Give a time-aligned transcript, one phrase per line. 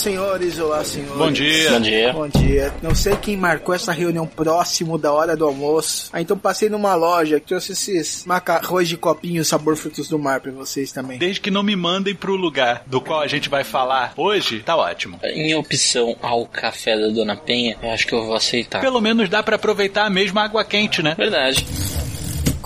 [0.00, 0.58] Senhores.
[0.58, 1.16] Olá, senhores.
[1.16, 1.70] Bom dia.
[1.70, 2.12] Bom dia.
[2.12, 2.74] Bom dia.
[2.82, 6.08] Não sei quem marcou essa reunião próximo da hora do almoço.
[6.12, 10.40] Ah, então passei numa loja que trouxe esses macarrões de copinho sabor frutos do mar
[10.40, 11.18] pra vocês também.
[11.18, 14.76] Desde que não me mandem pro lugar do qual a gente vai falar hoje, tá
[14.76, 15.20] ótimo.
[15.22, 18.80] Em opção ao café da Dona Penha, eu acho que eu vou aceitar.
[18.80, 21.14] Pelo menos dá pra aproveitar a mesma água quente, né?
[21.16, 21.66] Verdade.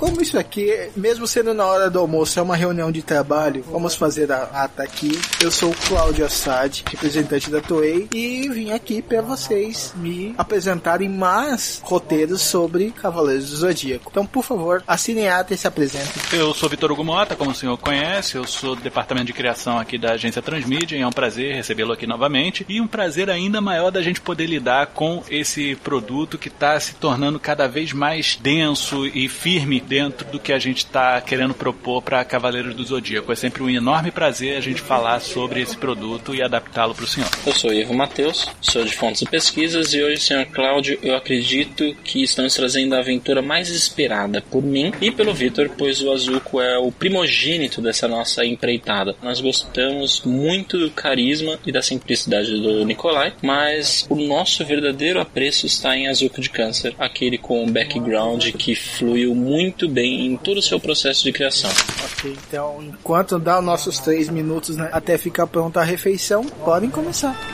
[0.04, 3.94] Como isso aqui, mesmo sendo na hora do almoço, é uma reunião de trabalho, vamos
[3.94, 5.18] fazer a ata aqui.
[5.40, 11.08] Eu sou o Cláudio Assad, representante da Toei, e vim aqui para vocês me apresentarem
[11.08, 14.10] mais roteiros sobre Cavaleiros do Zodíaco.
[14.10, 16.22] Então, por favor, assinem a ata e se apresentem.
[16.34, 17.02] Eu sou Vitor Hugo
[17.38, 21.00] como o senhor conhece, eu sou do departamento de criação aqui da agência Transmídia, e
[21.00, 24.88] é um prazer recebê-lo aqui novamente, e um prazer ainda maior da gente poder lidar
[24.88, 30.40] com esse produto que está se tornando cada vez mais denso e firme dentro do
[30.40, 33.30] que a gente está querendo propor para Cavaleiros do Zodíaco.
[33.30, 37.06] É sempre um enorme prazer a gente falar sobre esse produto e adaptá-lo para o
[37.06, 37.30] senhor.
[37.46, 41.94] Eu sou Ivo Matheus, sou de Fontes e Pesquisas e hoje, senhor Cláudio, eu acredito
[42.02, 46.60] que estamos trazendo a aventura mais esperada por mim e pelo Vitor, pois o Azuko
[46.60, 49.14] é o primogênito dessa nossa empreitada.
[49.22, 55.66] Nós gostamos muito do carisma e da simplicidade do Nikolai, mas o nosso verdadeiro apreço
[55.66, 60.58] está em Azuko de Câncer, aquele com um background que fluiu muito bem em todo
[60.58, 61.70] o seu processo de criação.
[62.04, 66.90] Ok, então, enquanto dá os nossos três minutos né, até ficar pronta a refeição, podem
[66.90, 67.53] começar.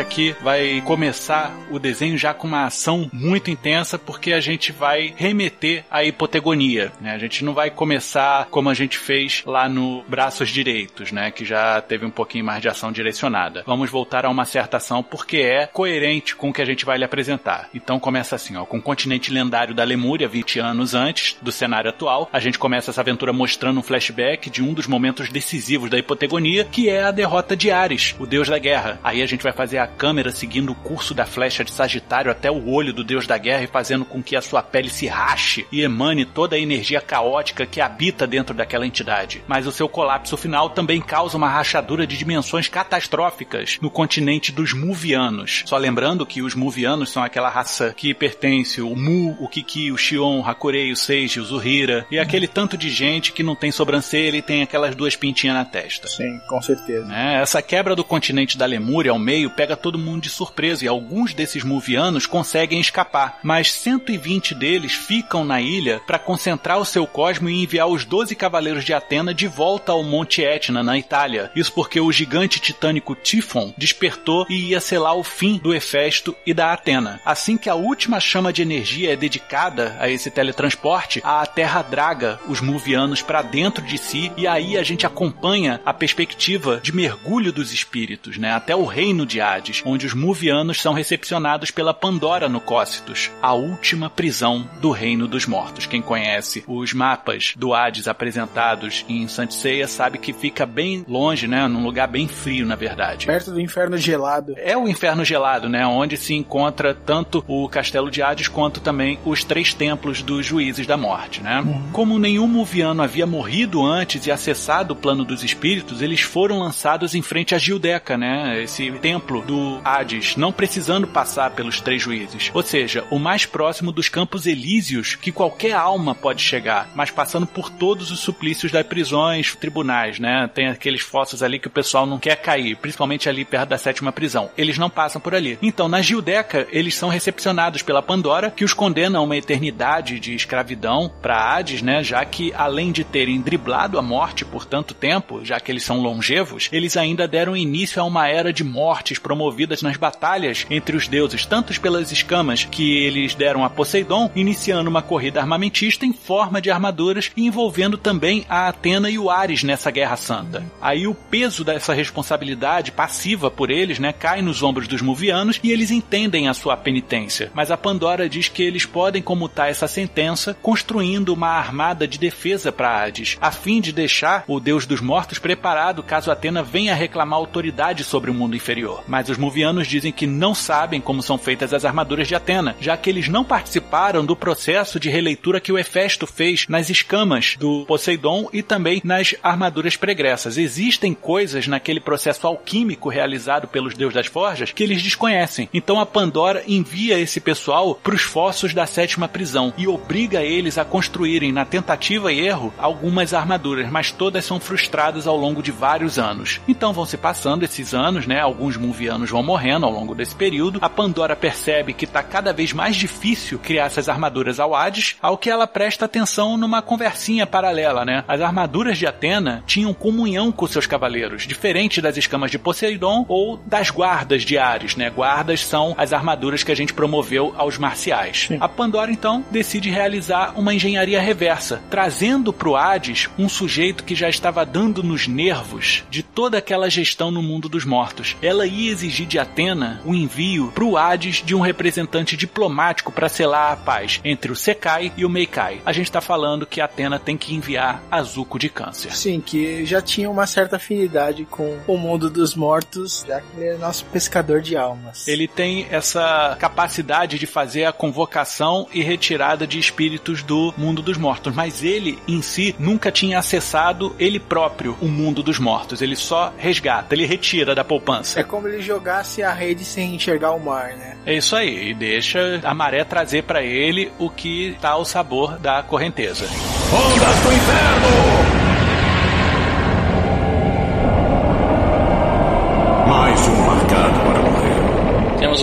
[0.00, 5.14] Aqui vai começar o desenho já com uma ação muito intensa, porque a gente vai
[5.16, 6.90] remeter à hipotegonia.
[7.00, 7.12] Né?
[7.12, 11.30] A gente não vai começar como a gente fez lá no Braços Direitos, né?
[11.30, 13.62] que já teve um pouquinho mais de ação direcionada.
[13.66, 16.96] Vamos voltar a uma certa ação porque é coerente com o que a gente vai
[16.96, 17.68] lhe apresentar.
[17.74, 21.90] Então começa assim, ó, com o continente lendário da Lemúria, 20 anos antes do cenário
[21.90, 22.28] atual.
[22.32, 26.64] A gente começa essa aventura mostrando um flashback de um dos momentos decisivos da hipotegonia,
[26.64, 28.98] que é a derrota de Ares, o deus da guerra.
[29.04, 32.50] Aí a gente vai fazer a câmera seguindo o curso da flecha de Sagitário até
[32.50, 35.66] o olho do deus da guerra e fazendo com que a sua pele se rache
[35.70, 39.42] e emane toda a energia caótica que habita dentro daquela entidade.
[39.46, 44.72] Mas o seu colapso final também causa uma rachadura de dimensões catastróficas no continente dos
[44.72, 45.64] Muvianos.
[45.66, 49.98] Só lembrando que os Muvianos são aquela raça que pertence o Mu, o Kiki, o
[49.98, 53.72] Xion, o Hakurei, o Seiji, o Zuhira e aquele tanto de gente que não tem
[53.72, 56.08] sobrancelha e tem aquelas duas pintinhas na testa.
[56.08, 57.12] Sim, com certeza.
[57.14, 60.88] É, essa quebra do continente da Lemúria ao meio pega todo mundo de surpresa e
[60.88, 67.06] alguns desses Muvianos conseguem escapar, mas 120 deles ficam na ilha para concentrar o seu
[67.06, 71.50] cosmo e enviar os 12 cavaleiros de Atena de volta ao Monte Etna, na Itália.
[71.54, 76.52] Isso porque o gigante titânico Tifon despertou e ia selar o fim do Hefesto e
[76.54, 77.20] da Atena.
[77.24, 82.38] Assim que a última chama de energia é dedicada a esse teletransporte, a Terra draga
[82.48, 87.52] os Muvianos para dentro de si e aí a gente acompanha a perspectiva de mergulho
[87.52, 92.48] dos espíritos, né, até o reino de Hades, onde os Muvianos são recepcionados pela Pandora
[92.48, 95.86] no Cócitos, a última prisão do reino dos mortos.
[95.86, 101.46] Quem conhece os mapas do Hades apresentados em Saint Seiya sabe que fica bem longe,
[101.46, 103.26] né, num lugar bem frio, na verdade.
[103.26, 104.54] Perto do inferno gelado.
[104.56, 109.18] É o inferno gelado, né, onde se encontra tanto o castelo de Hades quanto também
[109.24, 111.62] os três templos dos juízes da morte, né?
[111.92, 117.14] Como nenhum Muviano havia morrido antes e acessado o plano dos espíritos, eles foram lançados
[117.14, 122.52] em frente a Gildeca, né, esse templo do Hades, não precisando passar pelos três juízes.
[122.54, 127.48] Ou seja, o mais próximo dos campos elíseos que qualquer alma pode chegar, mas passando
[127.48, 130.48] por todos os suplícios das prisões, tribunais, né?
[130.54, 134.12] Tem aqueles fossos ali que o pessoal não quer cair, principalmente ali perto da sétima
[134.12, 134.50] prisão.
[134.56, 135.58] Eles não passam por ali.
[135.60, 140.32] Então, na Gildeca, eles são recepcionados pela Pandora, que os condena a uma eternidade de
[140.32, 142.04] escravidão para Hades, né?
[142.04, 146.00] Já que além de terem driblado a morte por tanto tempo, já que eles são
[146.00, 149.39] longevos, eles ainda deram início a uma era de mortes promovidas
[149.82, 155.00] nas batalhas entre os deuses, tanto pelas escamas que eles deram a Poseidon, iniciando uma
[155.00, 159.90] corrida armamentista em forma de armaduras e envolvendo também a Atena e o Ares nessa
[159.90, 160.64] guerra santa.
[160.80, 165.70] Aí o peso dessa responsabilidade passiva por eles, né, cai nos ombros dos Muvianos e
[165.70, 167.50] eles entendem a sua penitência.
[167.54, 172.72] Mas a Pandora diz que eles podem comutar essa sentença construindo uma armada de defesa
[172.72, 177.38] para Hades, a fim de deixar o deus dos mortos preparado caso Atena venha reclamar
[177.38, 179.04] autoridade sobre o mundo inferior.
[179.06, 182.96] Mas os Muvianos dizem que não sabem como são feitas as armaduras de Atena, já
[182.96, 187.84] que eles não participaram do processo de releitura que o Hefesto fez nas escamas do
[187.86, 190.58] Poseidon e também nas armaduras pregressas.
[190.58, 195.68] Existem coisas naquele processo alquímico realizado pelos deuses das forjas que eles desconhecem.
[195.72, 200.78] Então a Pandora envia esse pessoal para os fossos da sétima prisão e obriga eles
[200.78, 205.70] a construírem, na tentativa e erro, algumas armaduras, mas todas são frustradas ao longo de
[205.70, 206.60] vários anos.
[206.66, 208.40] Então vão se passando esses anos, né?
[208.40, 210.78] Alguns Muvianos vão morrendo ao longo desse período.
[210.80, 215.36] A Pandora percebe que está cada vez mais difícil criar essas armaduras ao Hades, ao
[215.36, 218.24] que ela presta atenção numa conversinha paralela, né?
[218.26, 223.56] As armaduras de Atena tinham comunhão com seus cavaleiros, diferente das escamas de Poseidon ou
[223.66, 225.10] das guardas de Ares, né?
[225.10, 228.46] Guardas são as armaduras que a gente promoveu aos marciais.
[228.48, 228.58] Sim.
[228.60, 234.14] A Pandora então decide realizar uma engenharia reversa, trazendo para o Hades um sujeito que
[234.14, 238.36] já estava dando nos nervos de toda aquela gestão no mundo dos mortos.
[238.40, 243.28] Ela ia exigir de Atena o envio para o Hades de um representante diplomático para
[243.28, 245.80] selar a paz entre o Sekai e o Meikai.
[245.84, 249.14] A gente está falando que Atena tem que enviar Azuko de Câncer.
[249.14, 253.68] Sim, que já tinha uma certa afinidade com o mundo dos mortos, já que ele
[253.68, 255.26] é nosso pescador de almas.
[255.26, 261.16] Ele tem essa capacidade de fazer a convocação e retirada de espíritos do mundo dos
[261.16, 266.02] mortos, mas ele em si nunca tinha acessado ele próprio o mundo dos mortos.
[266.02, 268.40] Ele só resgata, ele retira da poupança.
[268.40, 271.16] É como ele jogasse a rede sem enxergar o mar, né?
[271.24, 275.58] É isso aí, e deixa a maré trazer para ele o que tá o sabor
[275.58, 276.44] da correnteza.
[276.92, 277.40] Ondas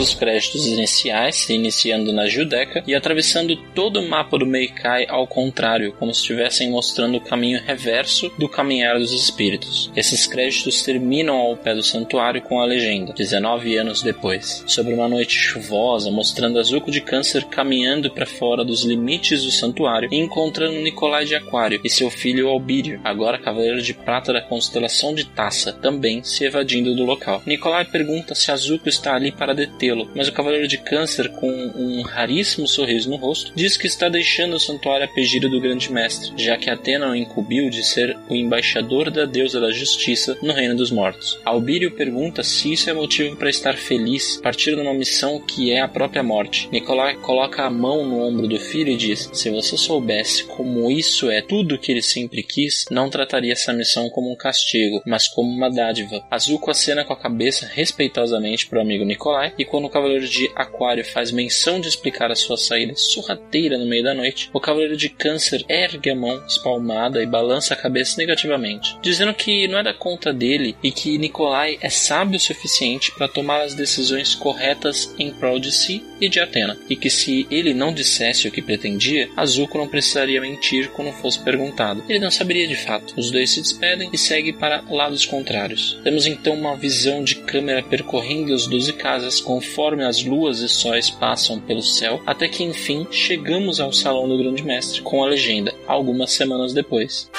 [0.08, 5.94] os créditos iniciais, iniciando na Judeca e atravessando todo o mapa do Meikai ao contrário,
[6.00, 9.92] como se estivessem mostrando o caminho reverso do caminhar dos espíritos.
[9.96, 15.10] Esses créditos terminam ao pé do santuário com a legenda, 19 anos depois, sobre uma
[15.10, 20.80] noite chuvosa, mostrando Azuko de Câncer caminhando para fora dos limites do santuário e encontrando
[20.80, 25.74] Nicolai de Aquário e seu filho Albírio, agora cavaleiro de prata da constelação de Taça,
[25.74, 27.42] também se evadindo do local.
[27.46, 32.02] Nicolai pergunta se Azuko está ali para detê-lo, mas o Cavaleiro de Câncer, com um
[32.02, 36.32] raríssimo sorriso no rosto, diz que está deixando o santuário a pedido do Grande Mestre,
[36.36, 40.76] já que Atena o incumbiu de ser o embaixador da deusa da justiça no Reino
[40.76, 41.40] dos Mortos.
[41.46, 45.88] Albírio pergunta se isso é motivo para estar feliz, partir numa missão que é a
[45.88, 46.68] própria morte.
[46.72, 51.30] Nicolai coloca a mão no ombro do filho e diz: Se você soubesse como isso
[51.30, 55.50] é tudo que ele sempre quis, não trataria essa missão como um castigo, mas como
[55.50, 56.26] uma dádiva.
[56.30, 60.52] Azuko acena com a cabeça respeitosamente para o amigo Nicolai e quando o Cavaleiro de
[60.54, 64.98] Aquário faz menção de explicar a sua saída sorrateira no meio da noite, o Cavaleiro
[64.98, 69.84] de Câncer ergue a mão espalmada e balança a cabeça negativamente, dizendo que não é
[69.84, 75.14] da conta dele e que Nikolai é sábio o suficiente para tomar as decisões corretas
[75.18, 78.62] em prol de si e de Atena, e que se ele não dissesse o que
[78.62, 82.04] pretendia, Azuko não precisaria mentir quando fosse perguntado.
[82.10, 83.14] Ele não saberia de fato.
[83.18, 86.00] Os dois se despedem e seguem para lados contrários.
[86.04, 89.40] Temos então uma visão de câmera percorrendo as doze casas
[89.78, 94.36] conforme as luas e sóis passam pelo céu, até que enfim chegamos ao salão do
[94.36, 97.30] Grande Mestre com a legenda, algumas semanas depois.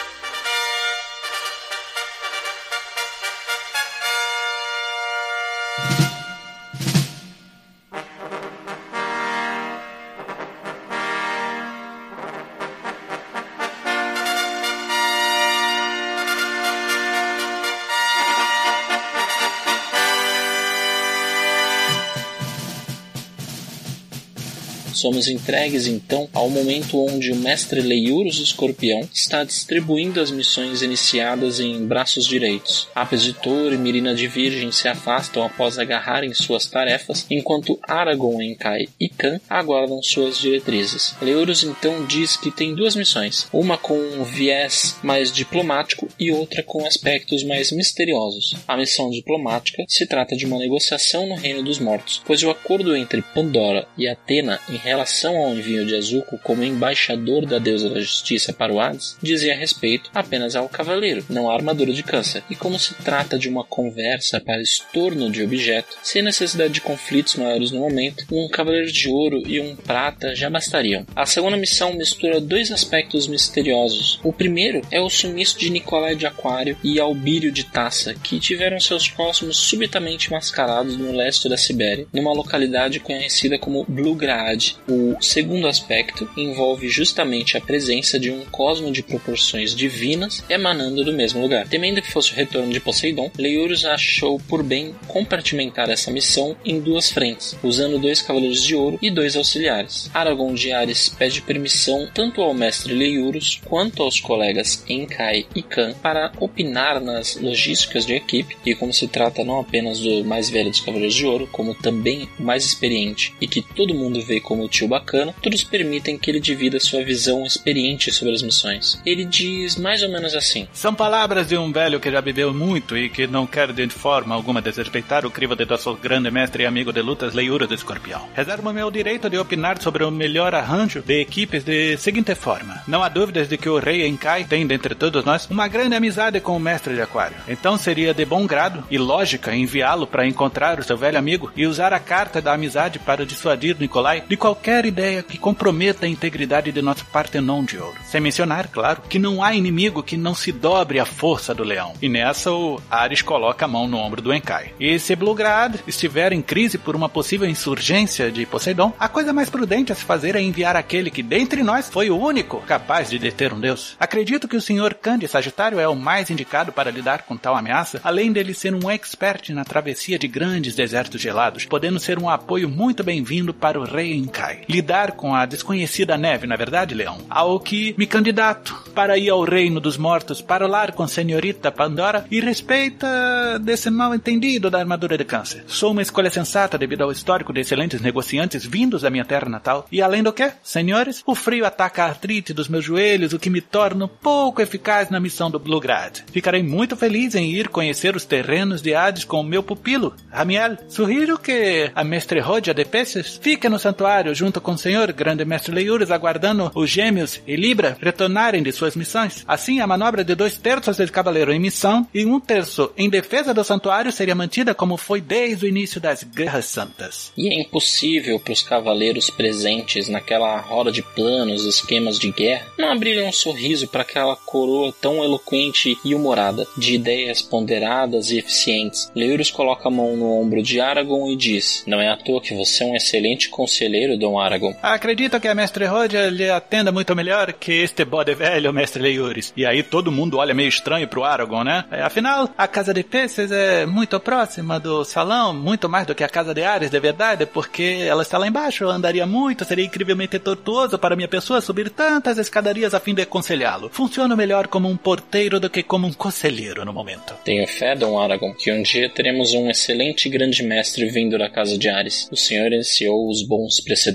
[24.99, 31.61] Somos entregues então ao momento onde o mestre Leiurus Escorpião está distribuindo as missões iniciadas
[31.61, 32.89] em braços direitos.
[32.93, 38.45] Apes de Touro e Mirina de Virgem se afastam após agarrarem suas tarefas, enquanto Aragorn,
[38.45, 41.15] Enkai e Khan aguardam suas diretrizes.
[41.23, 46.61] Leiurus então diz que tem duas missões, uma com um viés mais diplomático e outra
[46.61, 48.57] com aspectos mais misteriosos.
[48.67, 52.97] A missão diplomática se trata de uma negociação no Reino dos Mortos, pois o acordo
[52.97, 58.01] entre Pandora e Atena em relação ao envio de Azuko como embaixador da deusa da
[58.01, 62.43] justiça para o Hades dizia respeito apenas ao cavaleiro, não à armadura de câncer.
[62.51, 67.37] E como se trata de uma conversa para estorno de objeto, sem necessidade de conflitos
[67.37, 71.07] maiores no momento, um cavaleiro de ouro e um prata já bastariam.
[71.15, 74.21] A segunda missão mistura dois aspectos misteriosos.
[74.23, 78.81] O primeiro é o sumiço de Nicolai de Aquário e Albírio de Taça, que tiveram
[78.81, 84.73] seus cosmos subitamente mascarados no leste da Sibéria, numa localidade conhecida como Blugrad.
[84.87, 91.13] O segundo aspecto envolve justamente a presença de um cosmo de proporções divinas emanando do
[91.13, 91.69] mesmo lugar.
[91.69, 96.81] Temendo que fosse o retorno de Poseidon, Leiurus achou por bem compartimentar essa missão em
[96.81, 100.11] duas frentes, usando dois cavaleiros de ouro e dois auxiliares.
[100.13, 105.95] Aragorn de Ares pede permissão tanto ao mestre Leiurus quanto aos colegas Enkai e Khan
[106.03, 110.71] para opinar nas logísticas de equipe, e como se trata não apenas do mais velho
[110.71, 114.68] dos Cavaleiros de Ouro, como também o mais experiente e que todo mundo vê como
[114.69, 119.01] o tio bacana, todos permitem que ele divida sua visão experiente sobre as missões.
[119.05, 122.97] Ele diz mais ou menos assim: São palavras de um velho que já bebeu muito
[122.97, 126.67] e que não quer de forma alguma desrespeitar o crivo de nosso grande mestre e
[126.67, 128.29] amigo de lutas, Leiura do Escorpião.
[128.35, 133.03] Reservo meu direito de opinar sobre o melhor arranjo de equipes de seguinte forma: Não
[133.03, 136.57] há dúvidas de que o rei Enkai tem, dentre todos nós, uma grande amizade com
[136.57, 137.37] o mestre de Aquário.
[137.49, 141.67] Então seria de bom grado e lógica enviá-lo para encontrar o seu velho amigo e
[141.67, 146.71] usar a carta da amizade para dissuadir Nicolai de qualquer ideia que comprometa a integridade
[146.71, 147.97] de nosso Partenon de ouro.
[148.05, 151.95] Sem mencionar, claro, que não há inimigo que não se dobre à força do leão.
[152.03, 154.73] E nessa o Ares coloca a mão no ombro do Enkai.
[154.79, 159.49] E se Blugrad estiver em crise por uma possível insurgência de Poseidon, a coisa mais
[159.51, 163.19] prudente a se fazer é enviar aquele que dentre nós foi o único capaz de
[163.19, 163.97] deter um deus.
[163.99, 164.95] Acredito que o Sr.
[165.01, 168.91] Cândido Sagitário é o mais indicado para lidar com tal ameaça, além dele ser um
[168.91, 173.85] expert na travessia de grandes desertos gelados, podendo ser um apoio muito bem-vindo para o
[173.85, 174.48] rei Enkai.
[174.69, 177.19] Lidar com a desconhecida neve, na verdade, Leão?
[177.29, 181.71] Ao que me candidato para ir ao reino dos mortos, para lar com a senhorita
[181.71, 185.65] Pandora e respeita desse mal entendido da armadura de câncer.
[185.67, 189.87] Sou uma escolha sensata devido ao histórico de excelentes negociantes vindos da minha terra natal.
[189.91, 193.51] E além do que, senhores, o frio ataca a artrite dos meus joelhos, o que
[193.51, 196.21] me torna pouco eficaz na missão do Bluegrad.
[196.33, 200.77] Ficarei muito feliz em ir conhecer os terrenos de Hades com o meu pupilo, Ramiel.
[200.89, 205.45] Sugiro que a mestre Rodia de Peces fique no santuário junto com o senhor grande
[205.45, 209.45] mestre Leiures aguardando os gêmeos e Libra retornarem de suas missões.
[209.49, 213.53] Assim, a manobra de dois terços de cavaleiro em missão e um terço em defesa
[213.53, 217.33] do santuário seria mantida como foi desde o início das Guerras Santas.
[217.37, 222.93] E é impossível para os cavaleiros presentes naquela roda de planos, esquemas de guerra, não
[222.93, 229.11] abrirem um sorriso para aquela coroa tão eloquente e humorada, de ideias ponderadas e eficientes.
[229.17, 232.55] Leiros coloca a mão no ombro de Aragorn e diz: Não é à toa que
[232.55, 234.77] você é um excelente conselheiro, Dom Aragorn.
[234.83, 239.53] Acredito que a mestre Rodia lhe atenda muito melhor que este bode velho, mestre Leiures.
[239.57, 241.85] E aí todo mundo olha meio estranho pro Aragorn, né?
[241.91, 246.25] É, afinal, a casa de Peces é muito próxima do salão, muito mais do que
[246.25, 249.85] a casa de Ares, de verdade, porque ela está lá embaixo, eu andaria muito, seria
[249.85, 253.91] incrivelmente tortuoso para minha pessoa subir tantas escadarias a fim de aconselhá-lo.
[253.93, 257.35] Funciona melhor como um porteiro do que como um conselheiro no momento.
[257.45, 261.79] Tenho fé, Dom Aragorn, que um dia teremos um excelente grande mestre vindo da casa
[261.79, 262.29] de Ares.
[262.31, 264.08] O senhor iniciou os bons precedentes.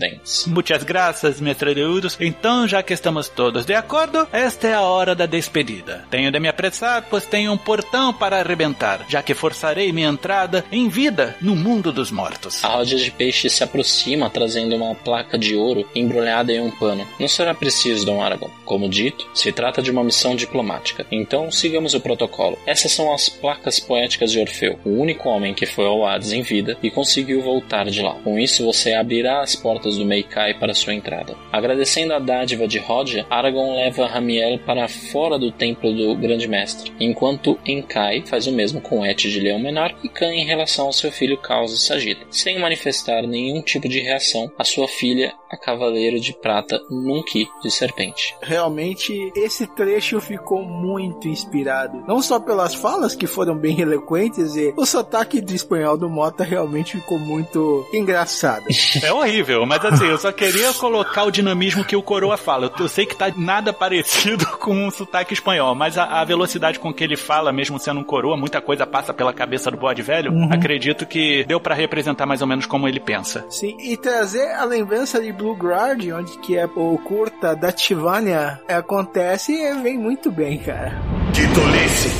[0.48, 2.18] Muitas graças, mestre Deudos.
[2.20, 6.06] Então, já que estamos todos de acordo, esta é a hora da despedida.
[6.10, 10.64] Tenho de me apressar, pois tenho um portão para arrebentar, já que forçarei minha entrada
[10.72, 12.64] em vida no mundo dos mortos.
[12.64, 17.08] A roda de peixe se aproxima, trazendo uma placa de ouro embrulhada em um pano.
[17.20, 18.54] Não será preciso, Dom Aragorn.
[18.66, 21.06] Como dito, se trata de uma missão diplomática.
[21.12, 22.58] Então, sigamos o protocolo.
[22.66, 26.42] Essas são as placas poéticas de Orfeu, o único homem que foi ao Hades em
[26.42, 28.14] vida e conseguiu voltar de lá.
[28.24, 31.36] Com isso, você abrirá as portas do Meikai para sua entrada.
[31.52, 36.92] Agradecendo a dádiva de Rodia, Aragorn leva Ramiel para fora do templo do Grande Mestre,
[37.00, 40.94] enquanto Enkai faz o mesmo com Et de Leão Menor e Khan em relação ao
[40.94, 42.26] seu filho Causa Sagita.
[42.30, 47.72] Sem manifestar nenhum tipo de reação, a sua filha, a Cavaleiro de Prata Nunki de
[47.72, 48.36] Serpente.
[48.42, 52.04] Realmente, esse trecho ficou muito inspirado.
[52.08, 56.44] Não só pelas falas que foram bem eloquentes, e o sotaque do espanhol do Mota
[56.44, 58.66] realmente ficou muito engraçado.
[59.02, 59.54] É horrível.
[59.54, 59.66] entendeu?
[59.74, 62.68] Mas assim, eu só queria colocar o dinamismo que o Coroa fala.
[62.68, 66.78] Eu, eu sei que tá nada parecido com um sotaque espanhol, mas a, a, velocidade
[66.78, 70.04] com que ele fala, mesmo sendo um Coroa, muita coisa passa pela cabeça do bode
[70.04, 70.32] velho.
[70.32, 70.50] Uhum.
[70.52, 73.46] Acredito que deu para representar mais ou menos como ele pensa.
[73.50, 78.62] Sim, e trazer a lembrança de Blue Guard, onde que é o curta da Tivânia,
[78.68, 81.02] acontece e vem muito bem, cara.
[81.34, 82.12] Que tolice!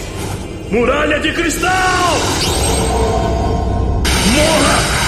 [0.72, 1.70] Muralha de cristal!
[4.34, 5.03] Morra!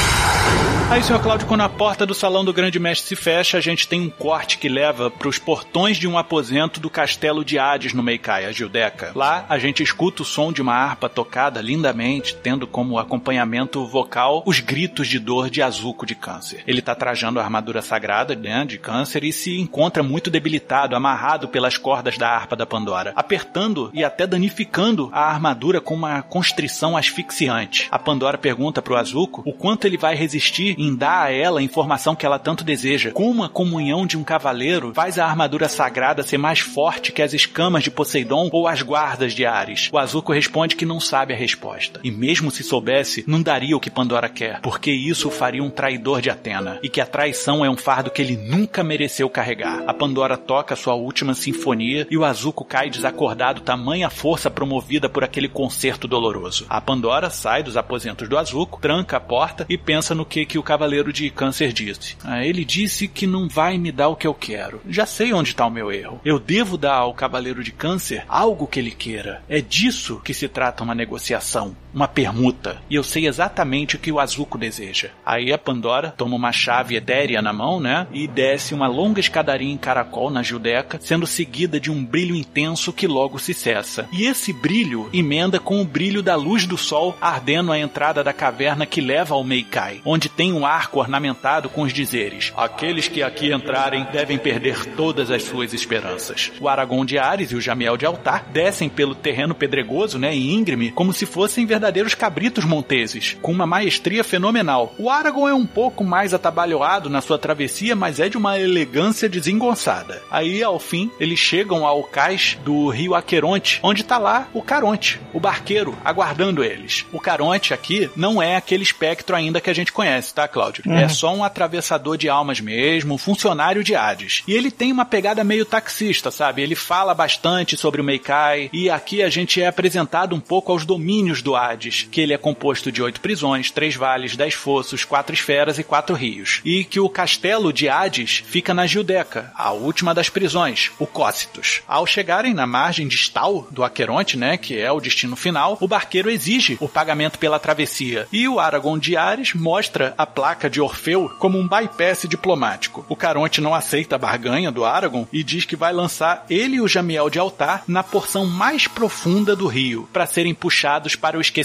[0.88, 3.88] Aí, senhor Cláudio, quando a porta do salão do grande mestre se fecha, a gente
[3.88, 7.92] tem um corte que leva para os portões de um aposento do castelo de Hades
[7.92, 9.12] no Meikai, a Gildeca.
[9.16, 14.44] Lá, a gente escuta o som de uma harpa tocada lindamente, tendo como acompanhamento vocal
[14.46, 16.64] os gritos de dor de Azuko de câncer.
[16.68, 21.48] Ele está trajando a armadura sagrada né, de câncer e se encontra muito debilitado, amarrado
[21.48, 26.96] pelas cordas da harpa da Pandora, apertando e até danificando a armadura com uma constrição
[26.96, 27.88] asfixiante.
[27.90, 31.60] A Pandora pergunta para o Azuko o quanto ele vai resistir em dar a ela
[31.60, 33.12] a informação que ela tanto deseja.
[33.12, 37.34] Como a comunhão de um cavaleiro faz a armadura sagrada ser mais forte que as
[37.34, 39.90] escamas de Poseidon ou as guardas de Ares?
[39.92, 42.00] O Azuko responde que não sabe a resposta.
[42.04, 45.70] E mesmo se soubesse, não daria o que Pandora quer, porque isso o faria um
[45.70, 49.84] traidor de Atena, e que a traição é um fardo que ele nunca mereceu carregar.
[49.88, 55.24] A Pandora toca sua última sinfonia e o Azuko cai desacordado tamanha força promovida por
[55.24, 56.66] aquele concerto doloroso.
[56.70, 60.58] A Pandora sai dos aposentos do Azuko, tranca a porta e pensa no que que
[60.58, 62.18] o Cavaleiro de Câncer disse.
[62.24, 64.82] Ah, ele disse que não vai me dar o que eu quero.
[64.90, 66.20] Já sei onde está o meu erro.
[66.26, 69.44] Eu devo dar ao Cavaleiro de Câncer algo que ele queira.
[69.48, 72.78] É disso que se trata uma negociação, uma permuta.
[72.90, 75.12] E eu sei exatamente o que o Azuko deseja.
[75.26, 78.06] Aí a Pandora toma uma chave etérea na mão, né?
[78.12, 82.92] E desce uma longa escadaria em caracol na Judeca, sendo seguida de um brilho intenso
[82.92, 84.10] que logo se cessa.
[84.12, 88.34] E esse brilho emenda com o brilho da luz do sol ardendo a entrada da
[88.34, 93.24] caverna que leva ao Meikai, onde tem um arco ornamentado com os dizeres: Aqueles que
[93.24, 96.52] aqui entrarem devem perder todas as suas esperanças.
[96.60, 100.54] O Aragão de Ares e o Jamiel de Altar descem pelo terreno pedregoso né, e
[100.54, 104.94] íngreme como se fossem verdadeiros cabritos monteses, com uma maestria fenomenal.
[104.98, 109.30] O Aragorn é um pouco mais atabalhoado na sua travessia, mas é de uma elegância
[109.30, 110.22] desengonçada.
[110.30, 115.20] Aí, ao fim, eles chegam ao cais do rio Aqueronte, onde está lá o Caronte,
[115.34, 117.06] o barqueiro, aguardando eles.
[117.12, 120.48] O Caronte aqui não é aquele espectro ainda que a gente conhece, tá?
[120.48, 120.84] Cláudio?
[120.86, 120.98] Uhum.
[120.98, 124.44] É só um atravessador de almas mesmo, um funcionário de Hades.
[124.48, 126.62] E ele tem uma pegada meio taxista, sabe?
[126.62, 130.86] Ele fala bastante sobre o Meikai, e aqui a gente é apresentado um pouco aos
[130.86, 131.75] domínios do Hades,
[132.12, 136.16] que ele é composto de oito prisões, três vales, dez fossos, quatro esferas e quatro
[136.16, 136.62] rios.
[136.64, 141.82] E que o castelo de Hades fica na Gildeca, a última das prisões, o Cócitos.
[141.88, 145.88] Ao chegarem na margem de Stal do Aqueronte, né, que é o destino final, o
[145.88, 148.28] barqueiro exige o pagamento pela travessia.
[148.32, 153.06] E o Aragorn de Ares mostra a placa de Orfeu como um bypass diplomático.
[153.10, 156.82] O Caronte não aceita a barganha do Aragorn e diz que vai lançar ele e
[156.82, 161.42] o Jamiel de Altar na porção mais profunda do rio, para serem puxados para o
[161.42, 161.65] esquecimento.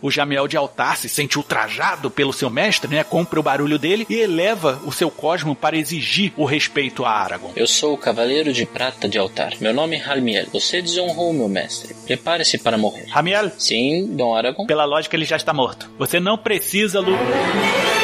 [0.00, 3.04] O Jamiel de Altar se sente ultrajado pelo seu mestre, né?
[3.04, 7.54] Compra o barulho dele e eleva o seu cosmo para exigir o respeito a Aragorn.
[7.56, 9.54] Eu sou o Cavaleiro de Prata de Altar.
[9.60, 10.46] Meu nome é Halmiel.
[10.52, 11.94] Você desonrou meu mestre.
[12.06, 13.06] Prepare-se para morrer.
[13.08, 13.50] Ramiel?
[13.58, 14.66] Sim, Dom Aragorn.
[14.66, 15.90] Pela lógica, ele já está morto.
[15.98, 18.03] Você não precisa lutar.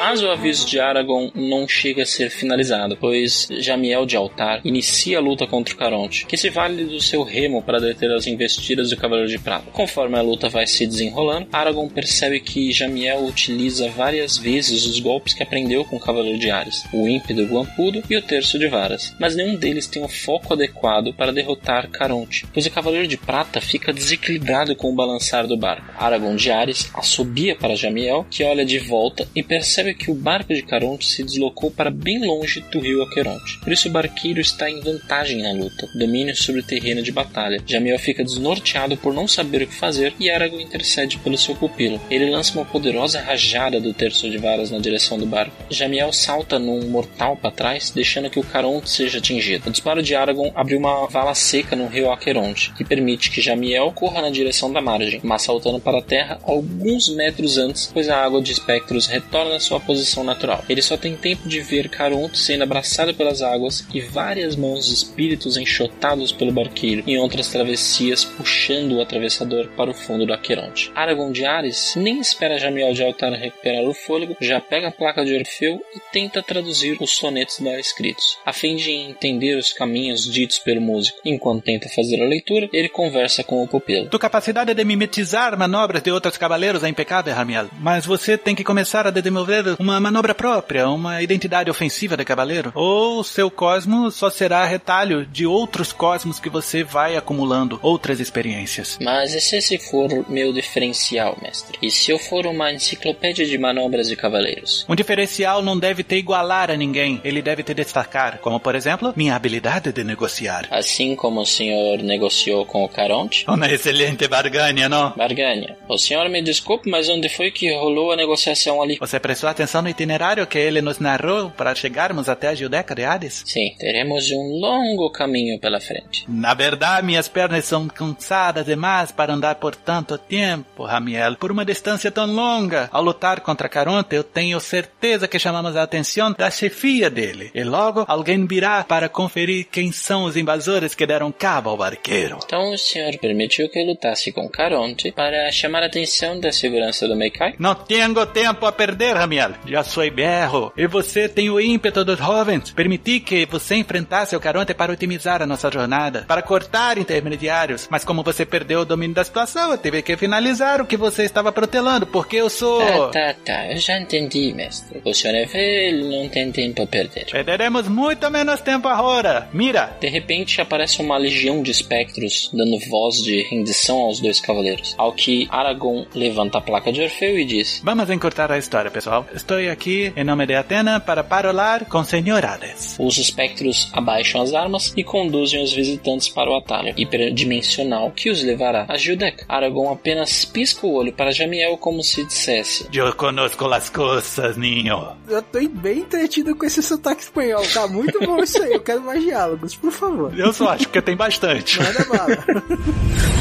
[0.00, 5.18] Mas o aviso de Aragorn não chega a ser finalizado, pois Jamiel de Altar inicia
[5.18, 8.88] a luta contra o Caronte, que se vale do seu remo para deter as investidas
[8.88, 9.70] do Cavaleiro de Prata.
[9.72, 15.34] Conforme a luta vai se desenrolando, Aragorn percebe que Jamiel utiliza várias vezes os golpes
[15.34, 19.14] que aprendeu com o Cavaleiro de Ares, o ímpeto Guampudo e o Terço de Varas,
[19.20, 23.60] mas nenhum deles tem o foco adequado para derrotar Caronte, pois o Cavaleiro de Prata
[23.60, 25.92] fica desequilibrado com o balançar do barco.
[25.98, 30.14] Aragorn de Ares assobia para Jamiel, que olha de volta e percebe percebe que o
[30.14, 33.58] barco de Caronte se deslocou para bem longe do rio Aqueronte.
[33.58, 37.62] Por isso o barqueiro está em vantagem na luta, domínio sobre o terreno de batalha.
[37.66, 42.00] Jamiel fica desnorteado por não saber o que fazer e Aragorn intercede pelo seu pupilo.
[42.10, 45.56] Ele lança uma poderosa rajada do terço de varas na direção do barco.
[45.70, 49.68] Jamiel salta num mortal para trás, deixando que o Caronte seja atingido.
[49.68, 53.92] O disparo de Aragorn abriu uma vala seca no rio Aqueronte, que permite que Jamiel
[53.92, 58.22] corra na direção da margem, mas saltando para a terra alguns metros antes, pois a
[58.22, 60.64] água de espectros retorna à sua posição natural.
[60.68, 64.94] Ele só tem tempo de ver Caronte sendo abraçado pelas águas e várias mãos de
[64.94, 70.90] espíritos enxotados pelo barqueiro em outras travessias puxando o atravessador para o fundo do Aqueronte.
[70.94, 75.24] Aragorn de Ares nem espera Jamiel de Altar recuperar o fôlego, já pega a placa
[75.24, 80.30] de Orfeu e tenta traduzir os sonetos lá escritos, a fim de entender os caminhos
[80.30, 81.18] ditos pelo músico.
[81.24, 84.08] Enquanto tenta fazer a leitura, ele conversa com o pupilo.
[84.08, 88.64] Tua capacidade de mimetizar manobras de outros cavaleiros é impecável, Ramiel, mas você tem que
[88.64, 94.30] começar a desenvolver uma manobra própria, uma identidade ofensiva de cavaleiro, ou seu cosmo só
[94.30, 98.98] será retalho de outros cosmos que você vai acumulando, outras experiências.
[99.00, 101.78] Mas e se esse for meu diferencial, mestre?
[101.82, 104.84] E se eu for uma enciclopédia de manobras de cavaleiros?
[104.88, 109.12] Um diferencial não deve te igualar a ninguém, ele deve te destacar, como por exemplo,
[109.16, 110.66] minha habilidade de negociar.
[110.70, 113.44] Assim como o senhor negociou com o Caronte?
[113.48, 115.10] Uma excelente barganha, não?
[115.16, 115.76] Barganha.
[115.88, 118.96] O senhor me desculpe, mas onde foi que rolou a negociação ali?
[118.98, 123.04] Você prestou atenção no itinerário que ele nos narrou para chegarmos até a Gildeca de
[123.04, 123.42] Hades?
[123.46, 126.24] Sim, teremos um longo caminho pela frente.
[126.28, 131.64] Na verdade, minhas pernas são cansadas demais para andar por tanto tempo, Ramiel, por uma
[131.64, 132.88] distância tão longa.
[132.92, 137.50] Ao lutar contra Caronte, eu tenho certeza que chamamos a atenção da chefia dele.
[137.54, 142.38] E logo alguém virá para conferir quem são os invasores que deram cabo ao barqueiro.
[142.44, 147.06] Então o senhor permitiu que eu lutasse com Caronte para chamar a atenção da segurança
[147.08, 147.54] do Meikai?
[147.58, 149.49] Não tenho tempo a perder, Ramiel.
[149.66, 150.72] Já sou berro.
[150.76, 152.70] E você tem o ímpeto dos jovens.
[152.70, 157.86] Permiti que você enfrentasse o Caronte para otimizar a nossa jornada, para cortar intermediários.
[157.90, 161.24] Mas como você perdeu o domínio da situação, eu tive que finalizar o que você
[161.24, 162.80] estava protelando, porque eu sou...
[162.80, 163.72] Tá, tá, tá.
[163.72, 165.00] Eu já entendi, mestre.
[165.04, 167.26] O senhor é velho, não tem tempo a perder.
[167.30, 169.48] Perderemos muito menos tempo agora.
[169.52, 169.96] Mira!
[170.00, 174.94] De repente aparece uma legião de espectros dando voz de rendição aos dois cavaleiros.
[174.98, 179.26] Ao que Aragorn levanta a placa de Orfeu e diz: Vamos encurtar a história, pessoal.
[179.32, 182.96] Estou aqui em nome de Atena para parolar com Senhor Hades.
[182.98, 188.42] Os espectros abaixam as armas e conduzem os visitantes para o atalho hiperdimensional que os
[188.42, 189.44] levará a Gildeca.
[189.48, 195.08] Aragorn apenas pisca o olho para Jamiel como se dissesse: Eu conosco as coisas, ninho.
[195.28, 197.62] Eu tô bem entretido com esse sotaque espanhol.
[197.72, 198.72] Tá muito bom isso aí.
[198.72, 200.36] Eu quero mais diálogos, por favor.
[200.38, 201.78] Eu só acho que tem bastante.
[201.78, 202.36] Manda bala.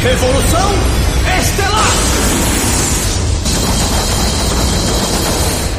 [0.01, 0.71] Revolução
[1.39, 2.28] Estelar!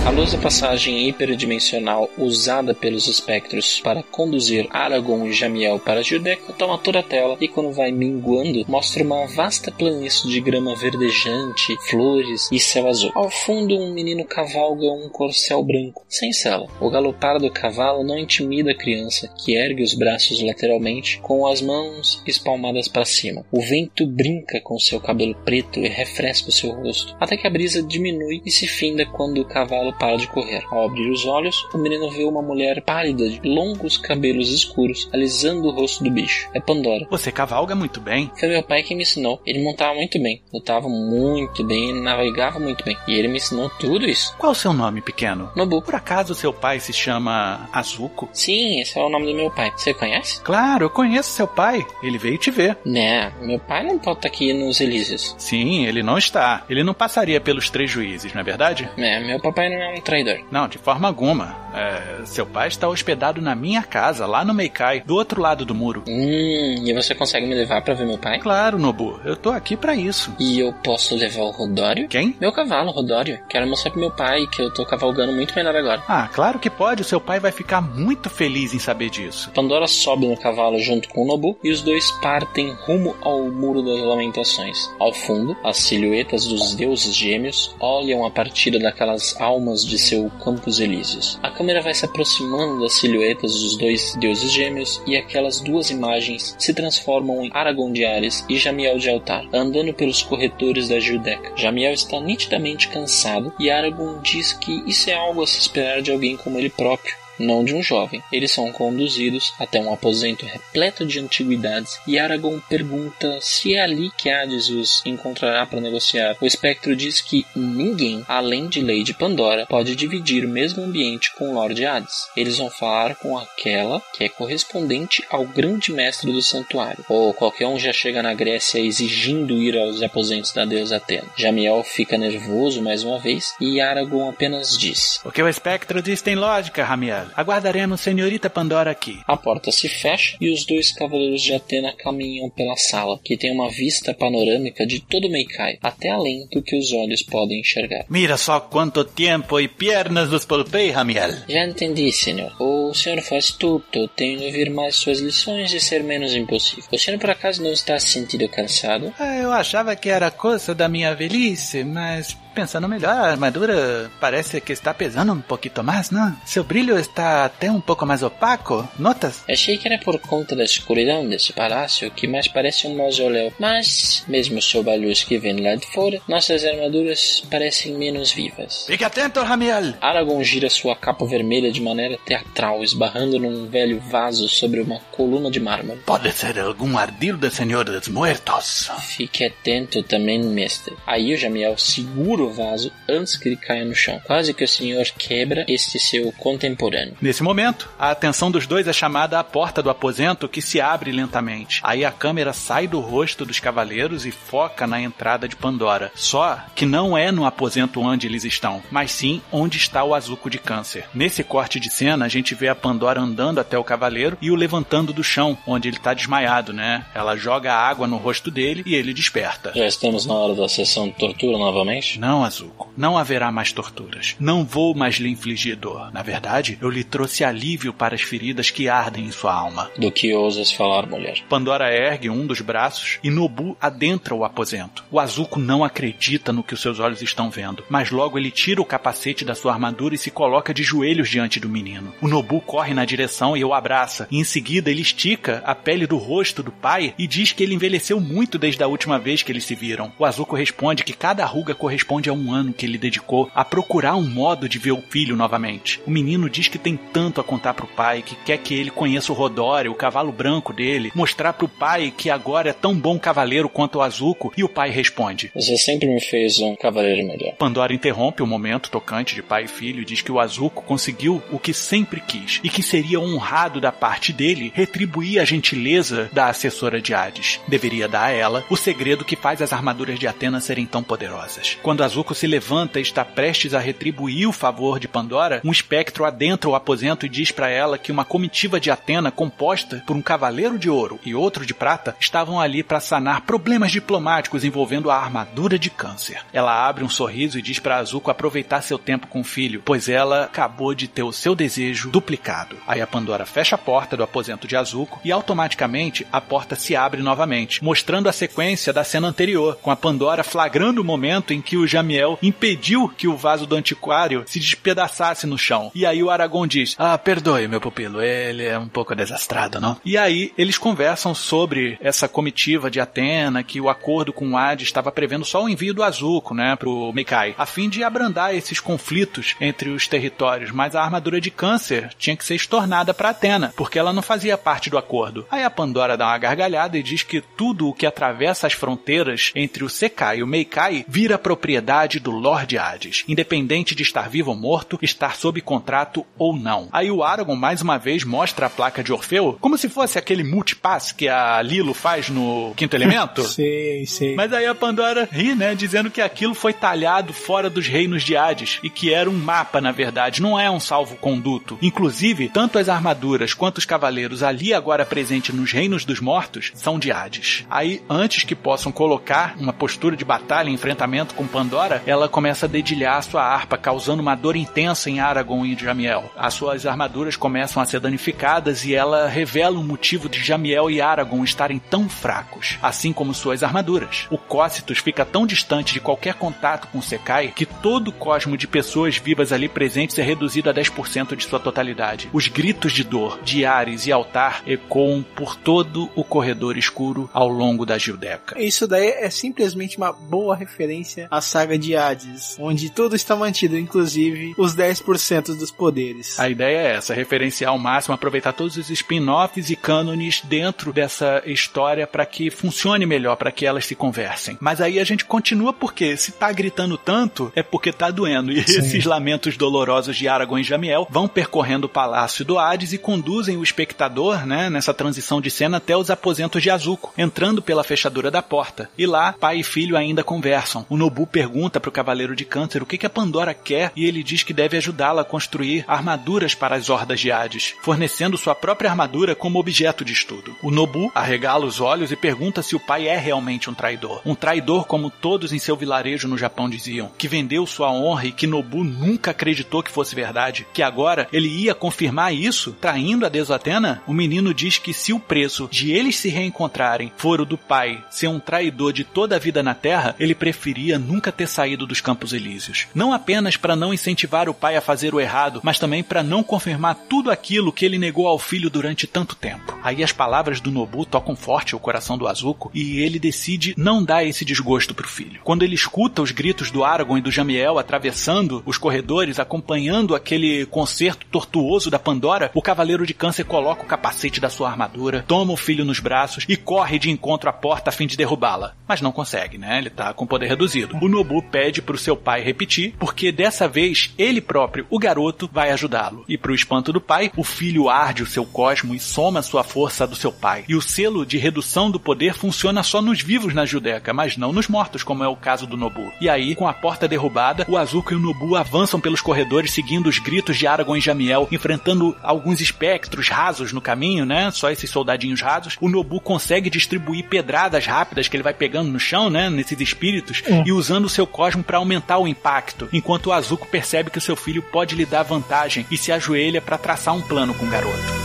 [0.07, 6.55] A luz da passagem hiperdimensional usada pelos espectros para conduzir Aragorn e Jamiel para Gildeca
[6.55, 11.77] toma toda a tela e quando vai minguando mostra uma vasta planície de grama verdejante,
[11.89, 13.13] flores e céu azul.
[13.15, 16.67] Ao fundo um menino cavalga um corcel branco, sem sela.
[16.81, 21.61] O galopar do cavalo não intimida a criança, que ergue os braços lateralmente com as
[21.61, 23.45] mãos espalmadas para cima.
[23.53, 27.51] O vento brinca com seu cabelo preto e refresca o seu rosto, até que a
[27.51, 30.65] brisa diminui e se finda quando o cavalo para de correr.
[30.71, 35.69] Ao abrir os olhos, o menino vê uma mulher pálida de longos cabelos escuros alisando
[35.69, 36.49] o rosto do bicho.
[36.55, 37.07] É Pandora.
[37.11, 38.31] Você cavalga muito bem.
[38.39, 39.41] Foi meu pai que me ensinou.
[39.45, 42.97] Ele montava muito bem, lutava muito bem, navegava muito bem.
[43.07, 44.35] E ele me ensinou tudo isso.
[44.39, 45.51] Qual o seu nome, pequeno?
[45.55, 45.83] Nobu.
[45.83, 48.29] Por acaso seu pai se chama Azuko?
[48.33, 49.73] Sim, esse é o nome do meu pai.
[49.77, 50.41] Você conhece?
[50.41, 51.87] Claro, eu conheço seu pai.
[52.03, 52.79] Ele veio te ver.
[52.85, 55.35] Né, meu pai não pode estar aqui nos Elíseos.
[55.37, 56.65] Sim, ele não está.
[56.71, 58.89] Ele não passaria pelos três juízes, não é verdade?
[58.97, 60.41] É, meu papai não é um traidor.
[60.51, 61.57] Não, de forma alguma.
[61.75, 65.75] É, seu pai está hospedado na minha casa, lá no Meikai, do outro lado do
[65.75, 66.05] muro.
[66.09, 68.39] Hum, e você consegue me levar para ver meu pai?
[68.41, 69.21] Claro, Nobu.
[69.25, 70.35] Eu tô aqui para isso.
[70.39, 72.09] E eu posso levar o Rodório?
[72.09, 72.37] Quem?
[72.41, 73.39] Meu cavalo, Rodório.
[73.49, 76.03] Quero mostrar pro meu pai que eu tô cavalgando muito melhor agora.
[76.09, 77.03] Ah, claro que pode.
[77.03, 79.51] O seu pai vai ficar muito feliz em saber disso.
[79.55, 83.83] Pandora sobe no cavalo junto com o Nobu e os dois partem rumo ao Muro
[83.83, 84.91] das Lamentações.
[84.99, 90.81] Ao fundo, as silhuetas dos deuses gêmeos olham a partida daquelas almas de seu Campos
[90.81, 91.39] Elíseos.
[91.43, 96.55] A câmera vai se aproximando das silhuetas dos dois deuses gêmeos e aquelas duas imagens
[96.59, 101.53] se transformam em Aragorn de Ares e Jamiel de Altar, andando pelos corredores da Gildeca.
[101.57, 106.11] Jamiel está nitidamente cansado e Aragorn diz que isso é algo a se esperar de
[106.11, 108.23] alguém como ele próprio não de um jovem.
[108.31, 114.11] Eles são conduzidos até um aposento repleto de antiguidades e Aragorn pergunta se é ali
[114.17, 116.37] que Hades os encontrará para negociar.
[116.41, 121.55] O espectro diz que ninguém, além de Lady Pandora, pode dividir o mesmo ambiente com
[121.55, 122.29] Lord Hades.
[122.37, 127.05] Eles vão falar com aquela que é correspondente ao grande mestre do santuário.
[127.09, 131.29] Ou qualquer um já chega na Grécia exigindo ir aos aposentos da deusa Atena.
[131.37, 136.21] Jamiel fica nervoso mais uma vez e Aragorn apenas diz: O que o espectro diz
[136.21, 137.27] tem lógica, Ramiel.
[137.37, 139.21] Aguardaremos senhorita Pandora aqui.
[139.27, 143.53] A porta se fecha e os dois cavaleiros de Atena caminham pela sala, que tem
[143.53, 148.05] uma vista panorâmica de todo Meikai, até além do que os olhos podem enxergar.
[148.09, 151.31] Mira só quanto tempo e pernas nos poupei, Ramiel.
[151.49, 152.53] Já entendi, senhor.
[152.61, 156.85] O senhor foi astuto, tenho de ouvir mais suas lições e ser menos impossível.
[156.93, 159.13] O senhor por acaso não está se sentindo cansado?
[159.19, 164.61] Ah, eu achava que era coisa da minha velhice, mas pensando melhor, a armadura parece
[164.61, 166.37] que está pesando um pouquinho mais, não?
[166.45, 169.45] Seu brilho está até um pouco mais opaco, notas?
[169.49, 173.53] Achei que era por conta da escuridão desse palácio, que mais parece um mausoléu.
[173.59, 178.85] Mas, mesmo sob a luz que vem lá de fora, nossas armaduras parecem menos vivas.
[178.87, 179.95] Fique atento, Ramiel!
[180.01, 185.51] Aragorn gira sua capa vermelha de maneira teatral, esbarrando num velho vaso sobre uma coluna
[185.51, 186.01] de mármore.
[186.07, 188.91] Pode ser algum ardil do Senhor dos Muertos.
[189.01, 190.97] Fique atento também, mestre.
[191.07, 194.21] Aí o Jamiel segura o vaso antes que ele caia no chão.
[194.25, 197.17] Quase que o senhor quebra este seu contemporâneo.
[197.21, 201.13] Nesse momento, a atenção dos dois é chamada à porta do aposento que se abre
[201.13, 201.81] lentamente.
[201.83, 206.13] Aí a câmera sai do rosto dos cavaleiros e foca na entrada de Pandora.
[206.15, 210.51] Só que não é no aposento onde eles estão, mas sim onde está o Azuco
[210.51, 211.05] de Câncer.
[211.15, 214.55] Nesse corte de cena, a gente vê a Pandora andando até o cavaleiro e o
[214.55, 217.05] levantando do chão, onde ele está desmaiado, né?
[217.15, 219.73] Ela joga água no rosto dele e ele desperta.
[219.75, 222.19] Já estamos na hora da sessão de tortura novamente?
[222.19, 222.91] Não, Azuko.
[222.97, 224.37] Não haverá mais torturas.
[224.39, 226.13] Não vou mais lhe infligir dor.
[226.13, 229.91] Na verdade, eu lhe trouxe alívio para as feridas que ardem em sua alma.
[229.97, 231.43] Do que ousas falar, mulher?
[231.49, 235.05] Pandora ergue um dos braços e Nobu adentra o aposento.
[235.11, 238.83] O Azuko não acredita no que os seus olhos estão vendo, mas logo ele tira
[238.83, 242.13] o capacete da sua armadura e se coloca de joelhos diante do menino.
[242.21, 246.07] O Nobu corre na direção e o abraça, e em seguida ele estica a pele
[246.07, 249.51] do rosto do pai e diz que ele envelheceu muito desde a última vez que
[249.51, 250.13] eles se viram.
[250.19, 254.17] O Azuko responde que cada ruga corresponde a um ano que ele dedicou a procurar
[254.17, 256.01] um modo de ver o filho novamente.
[256.07, 259.33] O menino diz que tem tanto a contar pro pai, que quer que ele conheça
[259.33, 263.69] o Rodório, o cavalo branco dele, mostrar pro pai que agora é tão bom cavaleiro
[263.69, 267.55] quanto o Azuko, e o pai responde: Você sempre me fez um cavaleiro melhor.
[267.57, 271.43] Pandora interrompe o momento tocante de pai e filho e diz que o Azuko conseguiu
[271.51, 276.47] o que sempre quis e que seria honrado da parte dele retribuir a gentileza da
[276.47, 277.61] assessora de Hades.
[277.69, 281.79] Deveria dar a ela o segredo que faz as armaduras de Atena serem tão poderosas.
[281.83, 286.25] Quando Azuko se levanta e está prestes a retribuir o favor de Pandora, um espectro
[286.25, 290.21] adentra o aposento e diz para ela que uma comitiva de Atena composta por um
[290.21, 295.15] cavaleiro de ouro e outro de prata estavam ali para sanar problemas diplomáticos envolvendo a
[295.15, 296.43] armadura de câncer.
[296.53, 300.09] Ela abre um sorriso e diz para Azuko aproveitar seu tempo com o filho, pois
[300.09, 302.77] ela acabou de ter o seu desejo duplicado.
[302.89, 306.97] Aí a Pandora fecha a porta do aposento de Azuko e automaticamente a porta se
[306.97, 311.63] abre novamente, mostrando a sequência da cena anterior, com a Pandora flagrando o momento em
[311.63, 315.91] que o Jamiel impediu que o vaso do antiquário se despedaçasse no chão.
[315.95, 319.97] E aí o Aragorn diz: Ah, perdoe, meu pupilo, ele é um pouco desastrado, não?
[320.05, 324.89] E aí eles conversam sobre essa comitiva de Atena, que o acordo com o Hades
[324.89, 328.81] estava prevendo só o envio do Azuko, né, pro Mikai, a fim de abrandar esses
[328.81, 333.73] conflitos entre os territórios, mas a armadura de câncer tinha que ser estornada para Atena,
[333.77, 335.47] porque ela não fazia parte do acordo.
[335.51, 339.53] Aí a Pandora dá uma gargalhada e diz que tudo o que atravessa as fronteiras
[339.55, 341.90] entre o Sekai e o Meikai vira propriedade
[342.21, 346.89] do Lord Hades, independente de estar vivo ou morto, estar sob contrato ou não.
[346.93, 350.45] Aí o Aragorn mais uma vez mostra a placa de Orfeu como se fosse aquele
[350.45, 353.43] multipass que a Lilo faz no Quinto Elemento.
[353.51, 354.37] Sei, sei.
[354.37, 358.37] Mas aí a Pandora ri, né, dizendo que aquilo foi talhado fora dos reinos de
[358.37, 361.77] Hades e que era um mapa, na verdade, não é um salvo-conduto.
[361.83, 366.99] Inclusive, tanto as armaduras quanto os cavaleiros ali agora presentes nos reinos dos mortos são
[366.99, 367.65] de Hades.
[367.69, 372.67] Aí, antes que possam colocar uma postura de batalha e enfrentamento com Pandora, ela começa
[372.67, 376.31] a dedilhar a sua harpa, causando uma dor intensa em Aragorn e Jamiel.
[376.37, 381.01] As suas armaduras começam a ser danificadas e ela revela o motivo de Jamiel e
[381.01, 384.27] Aragorn estarem tão fracos, assim como suas armaduras.
[384.31, 388.67] O Cócitus fica tão distante de qualquer contato com Sekai que todo o cosmo de
[388.67, 392.29] pessoas vivas ali presentes é reduzido a 10% de sua totalidade.
[392.33, 397.49] Os gritos de dor de Ares e Altar ecoam por todo o corredor escuro ao
[397.49, 398.61] longo da Gildeca.
[398.61, 403.79] Isso daí é simplesmente uma boa referência à saga de Hades, onde tudo está mantido,
[403.79, 406.39] inclusive os 10% dos poderes.
[406.39, 411.43] A ideia é essa, referenciar ao máximo, aproveitar todos os spin-offs e cânones dentro dessa
[411.47, 414.57] história para que funcione melhor, para que elas se conversem.
[414.61, 418.53] Mas aí a gente continua porque se tá gritando tanto, é porque tá doendo.
[418.53, 418.81] E Sim.
[418.81, 423.57] esses lamentos dolorosos de Aragorn e Jamiel vão percorrendo o palácio do Hades e conduzem
[423.57, 428.31] o espectador, né, nessa transição de cena até os aposentos de Azuko, entrando pela fechadura
[428.31, 428.89] da porta.
[428.97, 430.85] E lá, pai e filho ainda conversam.
[430.89, 434.07] O Nobu pergunta pergunta pro Cavaleiro de Câncer o que, que a Pandora quer e
[434.07, 438.55] ele diz que deve ajudá-la a construir armaduras para as hordas de Hades, fornecendo sua
[438.55, 440.57] própria armadura como objeto de estudo.
[440.63, 444.23] O Nobu arregala os olhos e pergunta se o pai é realmente um traidor.
[444.25, 448.33] Um traidor como todos em seu vilarejo no Japão diziam, que vendeu sua honra e
[448.33, 453.29] que Nobu nunca acreditou que fosse verdade, que agora ele ia confirmar isso, traindo a
[453.29, 454.03] deusa Atena?
[454.07, 458.03] O menino diz que se o preço de eles se reencontrarem for o do pai
[458.11, 462.01] ser um traidor de toda a vida na Terra, ele preferia nunca ter saído dos
[462.01, 462.87] Campos Elíseos.
[462.95, 466.43] Não apenas para não incentivar o pai a fazer o errado, mas também para não
[466.43, 469.79] confirmar tudo aquilo que ele negou ao filho durante tanto tempo.
[469.83, 474.03] Aí as palavras do Nobu tocam forte o coração do Azuko e ele decide não
[474.03, 475.41] dar esse desgosto pro filho.
[475.45, 480.67] Quando ele escuta os gritos do Aragorn e do Jamiel atravessando os corredores, acompanhando aquele
[480.67, 485.53] concerto tortuoso da Pandora, o Cavaleiro de Câncer coloca o capacete da sua armadura, toma
[485.53, 488.75] o filho nos braços e corre de encontro à porta a fim de derrubá-la.
[488.89, 489.79] Mas não consegue, né?
[489.79, 490.97] Ele tá com poder reduzido.
[491.01, 495.71] O Nobu pede pro seu pai repetir, porque dessa vez ele próprio, o garoto, vai
[495.71, 496.25] ajudá-lo.
[496.29, 500.07] E pro espanto do pai, o filho arde o seu cosmo e soma sua força
[500.07, 500.65] do seu pai.
[500.69, 504.53] E o selo de redução do poder funciona só nos vivos na Judeca, mas não
[504.53, 506.11] nos mortos, como é o caso do Nobu.
[506.21, 510.09] E aí, com a porta derrubada, o Azuko e o Nobu avançam pelos corredores seguindo
[510.09, 514.51] os gritos de Aragorn e Jamiel, enfrentando alguns espectros rasos no caminho, né?
[514.51, 515.77] Só esses soldadinhos rasos.
[515.81, 519.51] O Nobu consegue distribuir pedradas rápidas que ele vai pegando no chão, né?
[519.51, 520.63] Nesses espíritos, É.
[520.67, 524.37] e usando o seu cosmo para aumentar o impacto, enquanto o Azuko percebe que seu
[524.37, 528.21] filho pode lhe dar vantagem e se ajoelha para traçar um plano com o garoto.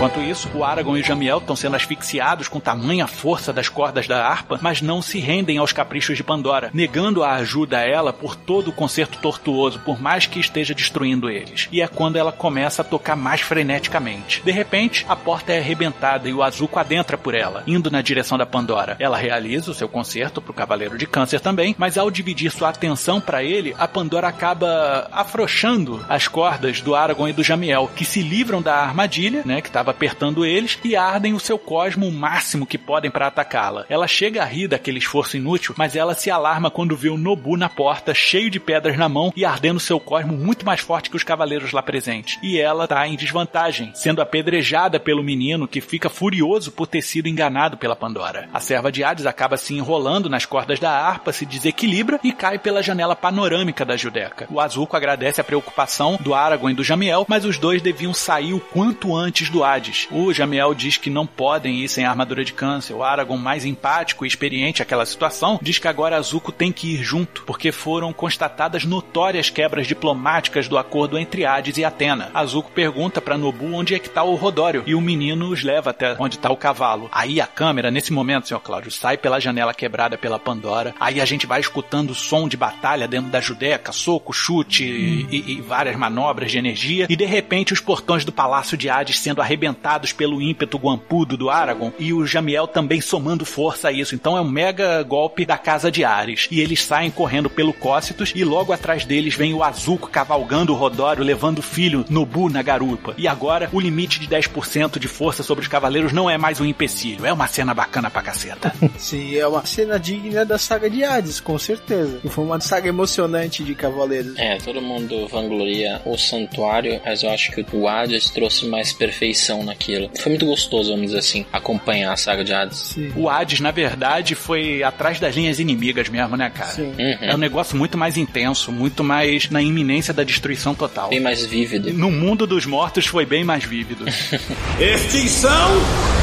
[0.00, 4.08] Enquanto isso, o Aragorn e o Jamiel estão sendo asfixiados com tamanha força das cordas
[4.08, 8.10] da harpa, mas não se rendem aos caprichos de Pandora, negando a ajuda a ela
[8.10, 11.68] por todo o concerto tortuoso, por mais que esteja destruindo eles.
[11.70, 14.40] E é quando ela começa a tocar mais freneticamente.
[14.42, 18.38] De repente, a porta é arrebentada e o Azuko adentra por ela, indo na direção
[18.38, 18.96] da Pandora.
[18.98, 23.20] Ela realiza o seu concerto pro Cavaleiro de Câncer também, mas ao dividir sua atenção
[23.20, 28.22] para ele, a Pandora acaba afrouxando as cordas do Aragorn e do Jamiel, que se
[28.22, 32.66] livram da armadilha, né, que estava apertando eles, e ardem o seu cosmo o máximo
[32.66, 33.84] que podem para atacá-la.
[33.88, 37.56] Ela chega a rir daquele esforço inútil, mas ela se alarma quando vê o Nobu
[37.56, 41.16] na porta, cheio de pedras na mão e ardendo seu cosmo muito mais forte que
[41.16, 42.38] os cavaleiros lá presentes.
[42.42, 47.28] E ela tá em desvantagem, sendo apedrejada pelo menino que fica furioso por ter sido
[47.28, 48.48] enganado pela Pandora.
[48.52, 52.58] A serva de Hades acaba se enrolando nas cordas da harpa, se desequilibra e cai
[52.58, 54.46] pela janela panorâmica da Judeca.
[54.50, 58.52] O Azuko agradece a preocupação do Aragorn e do Jamiel, mas os dois deviam sair
[58.52, 59.79] o quanto antes do Hades.
[60.10, 62.92] O Jamiel diz que não podem ir sem a armadura de câncer.
[62.94, 67.02] O Aragorn, mais empático e experiente àquela situação, diz que agora Azuko tem que ir
[67.02, 72.30] junto, porque foram constatadas notórias quebras diplomáticas do acordo entre Hades e Atena.
[72.34, 75.90] Azuko pergunta para Nobu onde é que tá o Rodório, e o menino os leva
[75.90, 77.08] até onde tá o cavalo.
[77.12, 80.94] Aí a câmera, nesse momento, senhor Cláudio, sai pela janela quebrada pela Pandora.
[81.00, 85.26] Aí a gente vai escutando o som de batalha dentro da Judeca, soco, chute e,
[85.30, 87.06] e- e várias manobras de energia.
[87.08, 89.69] E de repente os portões do Palácio de Hades sendo arrebentados
[90.16, 94.14] pelo ímpeto guampudo do Aragorn e o Jamiel também somando força a isso.
[94.14, 96.48] Então é um mega golpe da casa de Ares.
[96.50, 100.76] E eles saem correndo pelo Cócitos e logo atrás deles vem o Azuko cavalgando o
[100.76, 103.14] Rodório, levando o filho Nobu na garupa.
[103.16, 106.64] E agora o limite de 10% de força sobre os cavaleiros não é mais um
[106.64, 107.26] empecilho.
[107.26, 108.72] É uma cena bacana pra caceta.
[108.98, 112.20] Sim, é uma cena digna da saga de Hades, com certeza.
[112.24, 114.36] E foi uma saga emocionante de Cavaleiros.
[114.38, 119.59] É, todo mundo vangloria o santuário, mas eu acho que o Hades trouxe mais perfeição
[119.64, 120.10] naquilo.
[120.20, 122.78] Foi muito gostoso, vamos dizer assim, acompanhar a saga de Hades.
[122.78, 123.12] Sim.
[123.16, 126.70] O Hades, na verdade, foi atrás das linhas inimigas mesmo, né, cara?
[126.70, 126.94] Sim.
[126.98, 131.10] É um negócio muito mais intenso, muito mais na iminência da destruição total.
[131.10, 131.92] Bem mais vívido.
[131.92, 134.04] No mundo dos mortos foi bem mais vívido.
[134.78, 135.70] Extinção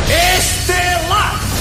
[0.09, 1.56] estelar!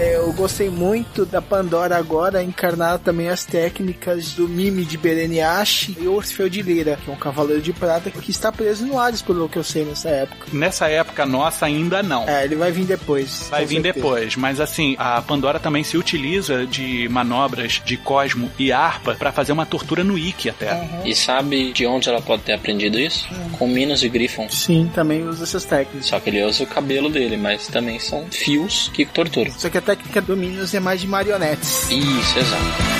[0.00, 6.08] Eu gostei muito da Pandora agora encarnar também as técnicas do Mime de Bereniashi e
[6.08, 9.48] Orfeu de Lira, que é um cavaleiro de prata que está preso no Hades, pelo
[9.48, 10.46] que eu sei nessa época.
[10.52, 12.28] Nessa época nossa ainda não.
[12.28, 13.48] É, ele vai vir depois.
[13.50, 13.94] Vai vir certeza.
[13.94, 19.32] depois, mas assim, a Pandora também se utiliza de manobras de Cosmo e Harpa pra
[19.32, 20.88] fazer uma tortura no Ikki até.
[21.04, 23.28] E sabe de onde ela pode ter aprendido isso?
[23.58, 24.48] Com Minos e Griffon.
[24.48, 26.06] Sim, também usa essas técnicas.
[26.06, 29.52] Só que ele usa o cabelo dele, mas também são fios que torturam.
[29.52, 31.90] Só que a técnica do Minos é mais de marionetes.
[31.90, 32.99] Isso, exato.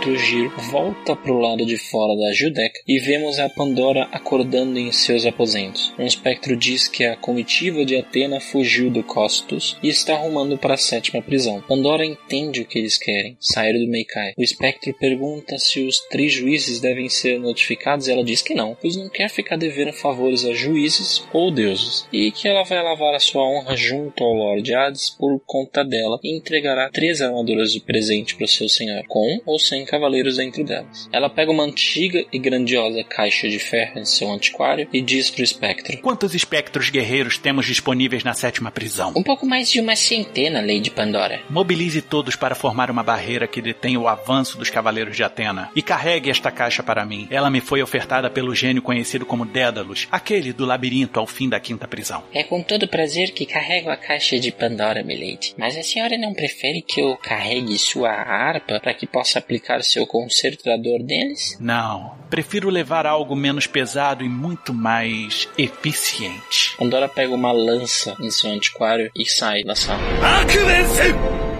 [0.00, 4.78] Outro giro, volta para o lado de fora da Judeca e vemos a Pandora acordando
[4.78, 5.92] em seus aposentos.
[5.98, 10.72] Um espectro diz que a comitiva de Atena fugiu do Costus e está rumando para
[10.72, 11.62] a sétima prisão.
[11.68, 14.32] Pandora entende o que eles querem, sair do Meikai.
[14.38, 18.74] O espectro pergunta se os três juízes devem ser notificados e ela diz que não,
[18.80, 23.14] pois não quer ficar devendo favores a juízes ou deuses, e que ela vai lavar
[23.14, 27.80] a sua honra junto ao Lord Hades por conta dela e entregará três armaduras de
[27.80, 31.08] presente para o seu senhor, com ou sem cavaleiros dentro delas.
[31.12, 35.40] Ela pega uma antiga e grandiosa caixa de ferro em seu antiquário e diz para
[35.40, 39.12] o espectro: Quantos espectros guerreiros temos disponíveis na sétima prisão?
[39.16, 41.40] Um pouco mais de uma centena, Lady Pandora.
[41.50, 45.82] Mobilize todos para formar uma barreira que detém o avanço dos cavaleiros de Atena e
[45.82, 47.26] carregue esta caixa para mim.
[47.30, 51.58] Ela me foi ofertada pelo gênio conhecido como Dédalus, aquele do labirinto ao fim da
[51.58, 52.22] quinta prisão.
[52.32, 55.54] É com todo prazer que carrego a caixa de Pandora, milady.
[55.56, 60.06] Mas a senhora não prefere que eu carregue sua harpa para que possa aplicar seu
[60.06, 61.56] concertador deles?
[61.60, 66.76] Não, prefiro levar algo menos pesado e muito mais eficiente.
[66.78, 70.00] Pandora pega uma lança em seu antiquário e sai da sala.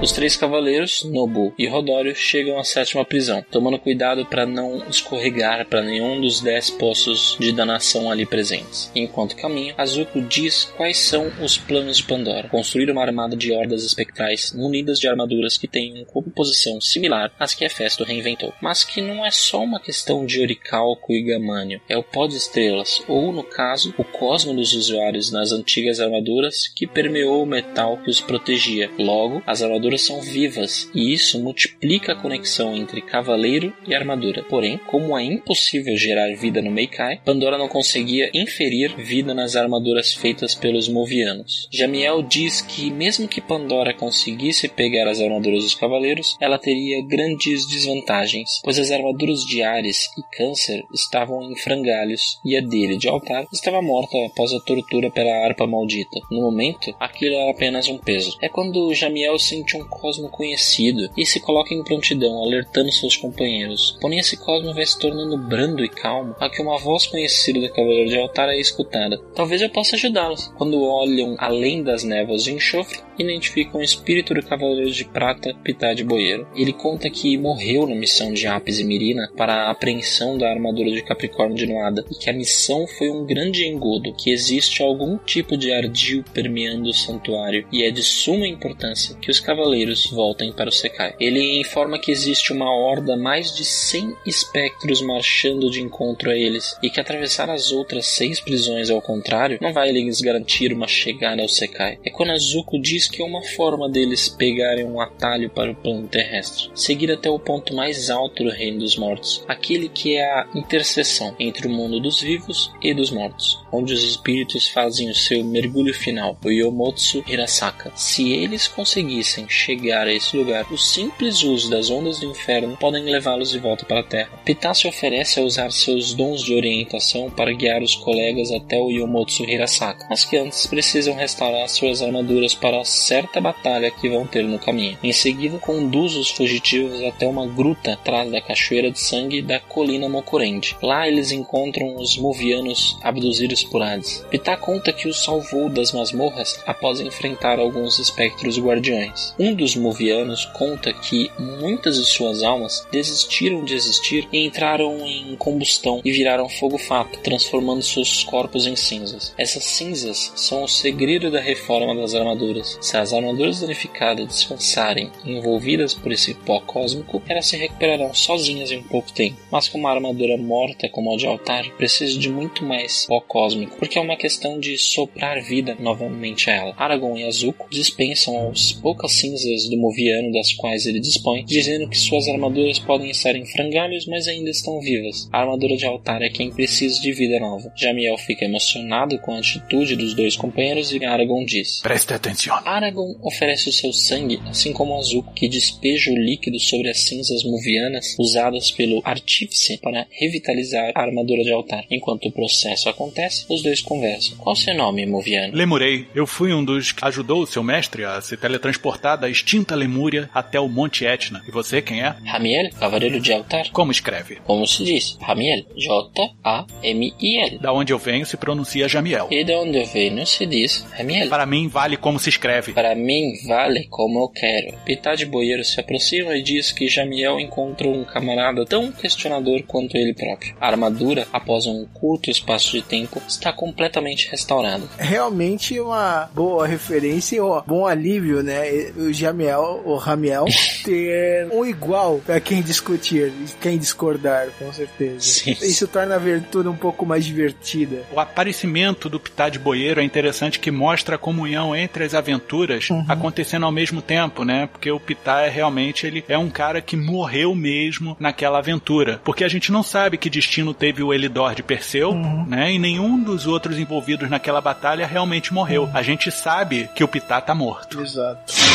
[0.02, 5.66] Os três cavaleiros, Nobu e Rodório, chegam à sétima prisão, tomando cuidado para não escorregar
[5.66, 8.90] para nenhum dos dez poços de danação ali presentes.
[8.94, 13.84] Enquanto caminham, Azuko diz quais são os planos de Pandora: construir uma armada de hordas
[13.84, 19.24] espectrais munidas de armaduras que tenham composição similar às que Hefesto reinventou, mas que não
[19.24, 23.44] é só uma questão de oricalco e gamânio, é o pó de estrelas, ou no
[23.44, 28.90] caso, o cosmo dos usuários nas antigas armaduras que permeou o metal que os protegia.
[28.98, 34.44] Logo, as armaduras são vivas e isso multiplica a conexão entre cavaleiro e armadura.
[34.48, 40.12] Porém, como é impossível gerar vida no Meikai, Pandora não conseguia inferir vida nas armaduras
[40.14, 41.68] feitas pelos Movianos.
[41.72, 47.66] Jamiel diz que mesmo que Pandora conseguisse pegar as armaduras dos cavaleiros, ela teria grandes
[47.68, 53.08] desvantagens, pois as armaduras de Ares e Câncer estavam em frangalhos e a dele de
[53.08, 56.20] altar estava morta após a tortura pela harpa maldita.
[56.30, 58.36] No momento, aquilo era apenas um peso.
[58.40, 63.96] É quando Jamiel sente um cosmo conhecido e se coloca em prontidão, alertando seus companheiros.
[64.00, 67.72] Porém, esse cosmo vai se tornando brando e calmo, a que uma voz conhecida do
[67.72, 69.18] Cavaleiro de Altar é escutada.
[69.34, 70.52] Talvez eu possa ajudá-los.
[70.56, 75.92] Quando olham além das névoas de enxofre, identificam o espírito do Cavaleiro de Prata, Pitá
[75.92, 76.46] de Boeiro.
[76.54, 80.90] Ele conta que morreu na missão de Apis e Mirina para a apreensão da armadura
[80.90, 85.18] de Capricórnio de Noada e que a missão foi um grande engodo, que existe algum
[85.18, 89.69] tipo de ardil permeando o santuário e é de suma importância que os cavaleiros
[90.10, 91.14] voltem para o Sekai.
[91.18, 96.76] Ele informa que existe uma horda mais de 100 espectros marchando de encontro a eles
[96.82, 101.42] e que atravessar as outras seis prisões ao contrário não vai lhes garantir uma chegada
[101.42, 101.98] ao Sekai.
[102.04, 106.08] É quando Azuko diz que é uma forma deles pegarem um atalho para o plano
[106.08, 110.46] terrestre, seguir até o ponto mais alto do reino dos mortos, aquele que é a
[110.54, 115.44] interseção entre o mundo dos vivos e dos mortos, onde os espíritos fazem o seu
[115.44, 117.92] mergulho final, o Yomotsu Hirasaka.
[117.94, 123.04] Se eles conseguissem chegar a esse lugar, o simples uso das ondas do inferno podem
[123.04, 124.30] levá-los de volta para a Terra.
[124.44, 128.90] Pitá se oferece a usar seus dons de orientação para guiar os colegas até o
[128.90, 134.44] Yomotsu Hirasaka, mas que antes precisam restaurar suas armaduras para certa batalha que vão ter
[134.44, 134.98] no caminho.
[135.02, 140.08] Em seguida, conduz os fugitivos até uma gruta atrás da cachoeira de sangue da colina
[140.08, 140.76] Mokurende.
[140.82, 144.24] Lá eles encontram os movianos abduzidos por Hades.
[144.30, 149.34] Pitá conta que os salvou das masmorras após enfrentar alguns espectros guardiões.
[149.42, 155.34] Um dos movianos conta que muitas de suas almas desistiram de existir e entraram em
[155.34, 159.32] combustão e viraram fogo-fato, transformando seus corpos em cinzas.
[159.38, 162.76] Essas cinzas são o segredo da reforma das armaduras.
[162.82, 168.82] Se as armaduras danificadas descansarem envolvidas por esse pó cósmico, elas se recuperarão sozinhas em
[168.82, 169.40] pouco tempo.
[169.50, 173.78] Mas com uma armadura morta como a de altar, precisa de muito mais pó cósmico,
[173.78, 176.74] porque é uma questão de soprar vida novamente a ela.
[176.76, 179.29] Aragorn e Azuko dispensam as poucas cinzas
[179.68, 184.26] do Moviano das quais ele dispõe, dizendo que suas armaduras podem estar em frangalhos, mas
[184.26, 185.28] ainda estão vivas.
[185.32, 187.72] A armadura de altar é quem precisa de vida nova.
[187.76, 192.56] Jamiel fica emocionado com a atitude dos dois companheiros e Aragorn diz: Preste atenção.
[192.64, 197.44] Aragorn oferece o seu sangue, assim como Azuko, que despeja o líquido sobre as cinzas
[197.44, 201.84] movianas usadas pelo artífice para revitalizar a armadura de altar.
[201.90, 204.36] Enquanto o processo acontece, os dois conversam.
[204.38, 205.54] Qual seu nome, Moviano?
[205.54, 209.74] Lemurei, eu fui um dos que ajudou o seu mestre a se teletransportar da extinta
[209.74, 211.42] Lemúria até o Monte Etna.
[211.46, 212.16] E você, quem é?
[212.24, 213.70] Ramiel, cavaleiro de altar.
[213.70, 214.38] Como escreve?
[214.44, 215.18] Como se diz?
[215.20, 215.64] Ramiel.
[215.76, 217.58] J-A-M-I-L.
[217.58, 219.28] Da onde eu venho se pronuncia Jamiel.
[219.30, 221.28] E de onde eu venho se diz Ramiel.
[221.28, 222.72] Para mim, vale como se escreve.
[222.72, 224.76] Para mim, vale como eu quero.
[224.84, 229.96] Pitá de Boeiro se aproxima e diz que Jamiel encontrou um camarada tão questionador quanto
[229.96, 230.56] ele próprio.
[230.60, 234.88] A armadura, após um curto espaço de tempo, está completamente restaurada.
[234.98, 238.90] Realmente uma boa referência e um bom alívio, né?
[239.10, 240.44] O Jamiel, o Ramiel,
[240.84, 245.20] ter um igual para quem discutir, quem discordar, com certeza.
[245.20, 245.50] Sim.
[245.50, 248.04] Isso torna a aventura um pouco mais divertida.
[248.12, 252.88] O aparecimento do Pitá de Boeiro é interessante que mostra a comunhão entre as aventuras
[253.08, 254.68] acontecendo ao mesmo tempo, né?
[254.70, 259.20] Porque o Pitá é realmente ele é um cara que morreu mesmo naquela aventura.
[259.24, 262.14] Porque a gente não sabe que destino teve o Elidor de Perseu,
[262.46, 262.72] né?
[262.72, 265.90] E nenhum dos outros envolvidos naquela batalha realmente morreu.
[265.92, 268.00] A gente sabe que o Pitá tá morto.
[268.00, 268.52] Exato.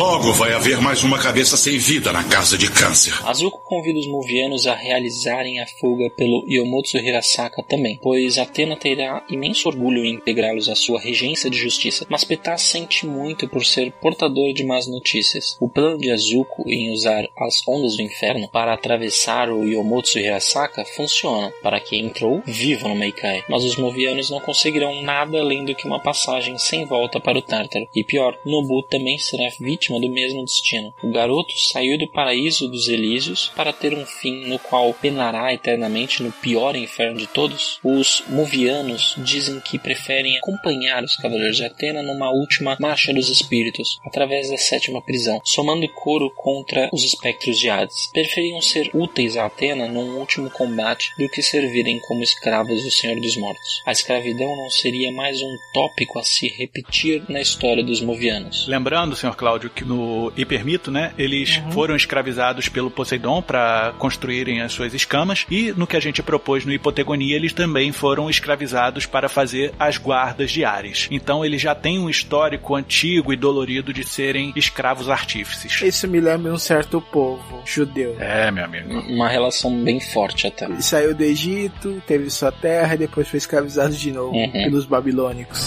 [0.00, 3.12] Logo vai haver mais uma cabeça sem vida na casa de câncer.
[3.22, 9.22] Azuko convida os Movianos a realizarem a fuga pelo Yomotsu Hirasaka também, pois Atena terá
[9.28, 13.92] imenso orgulho em integrá-los à sua regência de justiça, mas Petá sente muito por ser
[13.92, 15.58] portador de más notícias.
[15.60, 20.82] O plano de Azuko em usar as ondas do inferno para atravessar o Yomotsu Hirasaka
[20.96, 25.74] funciona, para quem entrou vivo no Meikai, mas os Movianos não conseguirão nada além do
[25.74, 27.86] que uma passagem sem volta para o Tártaro.
[27.94, 30.92] E pior, Nobu também será vítima do mesmo destino.
[31.02, 36.22] O garoto saiu do paraíso dos Elísios para ter um fim no qual penará eternamente
[36.22, 37.78] no pior inferno de todos.
[37.82, 43.98] Os Movianos dizem que preferem acompanhar os Cavaleiros de Atena numa última marcha dos espíritos,
[44.04, 48.10] através da sétima prisão, somando coro contra os espectros de Hades.
[48.12, 53.18] Preferiam ser úteis a Atena num último combate do que servirem como escravos do Senhor
[53.20, 53.82] dos Mortos.
[53.86, 58.66] A escravidão não seria mais um tópico a se repetir na história dos Movianos.
[58.68, 64.94] Lembrando, senhor Cláudio, no Hipermito, né, eles foram escravizados pelo Poseidon para construírem as suas
[64.94, 69.72] escamas e no que a gente propôs no Hipotegonia, eles também foram escravizados para fazer
[69.78, 71.08] as guardas de Ares.
[71.10, 75.80] Então eles já têm um histórico antigo e dolorido de serem escravos artífices.
[75.82, 78.16] Isso me lembra um certo povo judeu.
[78.18, 79.00] É, meu amigo.
[79.08, 80.64] Uma relação bem forte até.
[80.66, 84.50] Ele saiu do Egito, teve sua terra e depois foi escravizado de novo Uhum.
[84.52, 85.58] pelos babilônicos.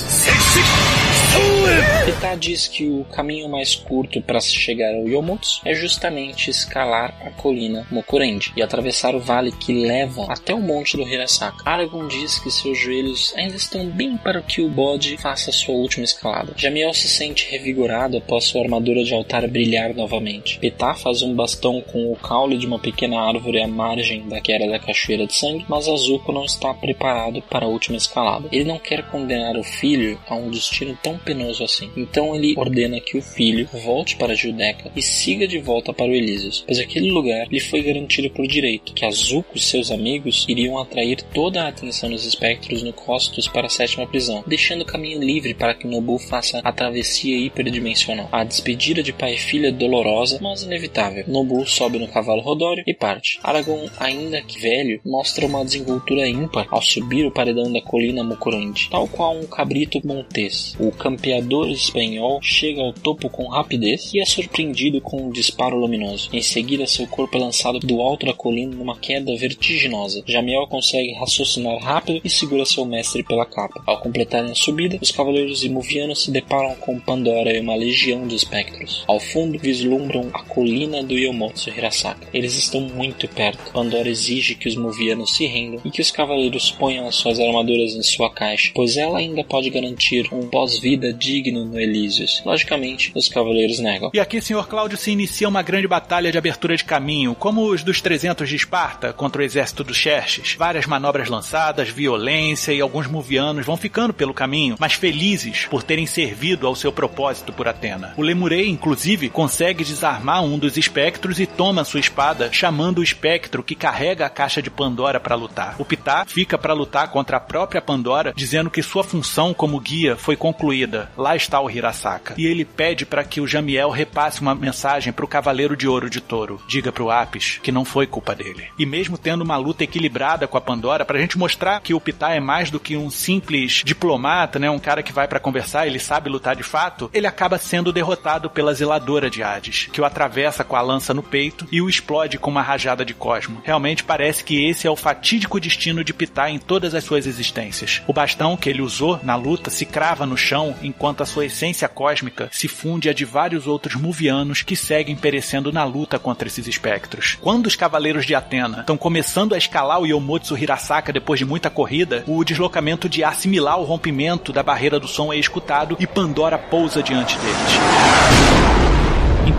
[2.05, 7.15] Pitá diz que o caminho mais curto para se chegar ao Yomotsu é justamente escalar
[7.25, 11.63] a colina Mokurendi e atravessar o vale que leva até o monte do Hirasaka.
[11.65, 16.03] Aragorn diz que seus joelhos ainda estão bem para que o bode faça sua última
[16.03, 16.53] escalada.
[16.57, 20.59] Jamiel se sente revigorado após sua armadura de altar brilhar novamente.
[20.59, 24.67] Pitá faz um bastão com o caule de uma pequena árvore à margem da queda
[24.67, 28.49] da cachoeira de sangue, mas Azuko não está preparado para a última escalada.
[28.51, 31.89] Ele não quer condenar o filho a um destino tão penoso assim.
[31.95, 36.13] Então ele ordena que o filho volte para Judeca e siga de volta para o
[36.13, 40.77] Elísios, pois aquele lugar lhe foi garantido por direito, que Azuko e seus amigos iriam
[40.77, 45.19] atrair toda a atenção dos espectros no Costos para a sétima prisão, deixando o caminho
[45.19, 48.29] livre para que Nobu faça a travessia hiperdimensional.
[48.31, 51.23] A despedida de pai e filha é dolorosa, mas inevitável.
[51.27, 53.39] Nobu sobe no cavalo rodório e parte.
[53.43, 58.89] Aragorn, ainda que velho, mostra uma desenvoltura ímpar ao subir o paredão da colina Mukurandi,
[58.89, 60.75] tal qual um cabrito montês.
[60.79, 66.29] O campeador espanhol chega ao topo com rapidez e é surpreendido com um disparo luminoso.
[66.33, 70.23] Em seguida, seu corpo é lançado do alto da colina numa queda vertiginosa.
[70.25, 73.83] Jamiel consegue raciocinar rápido e segura seu mestre pela capa.
[73.85, 78.35] Ao completarem a subida, os cavaleiros imuvianos se deparam com Pandora e uma legião de
[78.35, 79.03] espectros.
[79.07, 82.27] Ao fundo, vislumbram a colina do Yomotsu Hirasaka.
[82.33, 83.71] Eles estão muito perto.
[83.71, 87.93] Pandora exige que os movianos se rendam e que os cavaleiros ponham as suas armaduras
[87.93, 92.41] em sua caixa, pois ela ainda pode garantir um pós-vida digno no Elísios.
[92.45, 94.11] Logicamente, os cavaleiros negam.
[94.13, 97.83] E aqui, senhor Cláudio, se inicia uma grande batalha de abertura de caminho, como os
[97.83, 100.55] dos 300 de Esparta contra o exército dos Xerxes.
[100.57, 106.05] Várias manobras lançadas, violência e alguns movianos vão ficando pelo caminho, mas felizes por terem
[106.05, 108.13] servido ao seu propósito por Atena.
[108.17, 113.63] O Lemurei, inclusive, consegue desarmar um dos espectros e toma sua espada, chamando o espectro
[113.63, 115.75] que carrega a caixa de Pandora para lutar.
[115.79, 120.15] O Pitá fica para lutar contra a própria Pandora, dizendo que sua função como guia
[120.15, 120.82] foi concluída.
[121.17, 122.35] Lá está o Hirasaka.
[122.37, 126.09] E ele pede para que o Jamiel repasse uma mensagem para o Cavaleiro de Ouro
[126.09, 126.61] de Touro.
[126.67, 128.65] Diga pro Apis que não foi culpa dele.
[128.77, 132.31] E mesmo tendo uma luta equilibrada com a Pandora, pra gente mostrar que o Pitá
[132.31, 134.69] é mais do que um simples diplomata, né?
[134.69, 138.49] Um cara que vai para conversar, ele sabe lutar de fato, ele acaba sendo derrotado
[138.49, 142.37] pela zeladora de Hades, que o atravessa com a lança no peito e o explode
[142.37, 143.61] com uma rajada de cosmo.
[143.63, 148.01] Realmente parece que esse é o fatídico destino de Pitá em todas as suas existências.
[148.07, 151.87] O bastão que ele usou na luta se crava no chão enquanto a sua essência
[151.87, 156.67] cósmica se funde a de vários outros muvianos que seguem perecendo na luta contra esses
[156.67, 157.37] espectros.
[157.41, 161.69] Quando os cavaleiros de Atena estão começando a escalar o Yomotsu Hirasaka depois de muita
[161.69, 166.57] corrida, o deslocamento de assimilar o rompimento da barreira do som é escutado e Pandora
[166.57, 168.92] pousa diante deles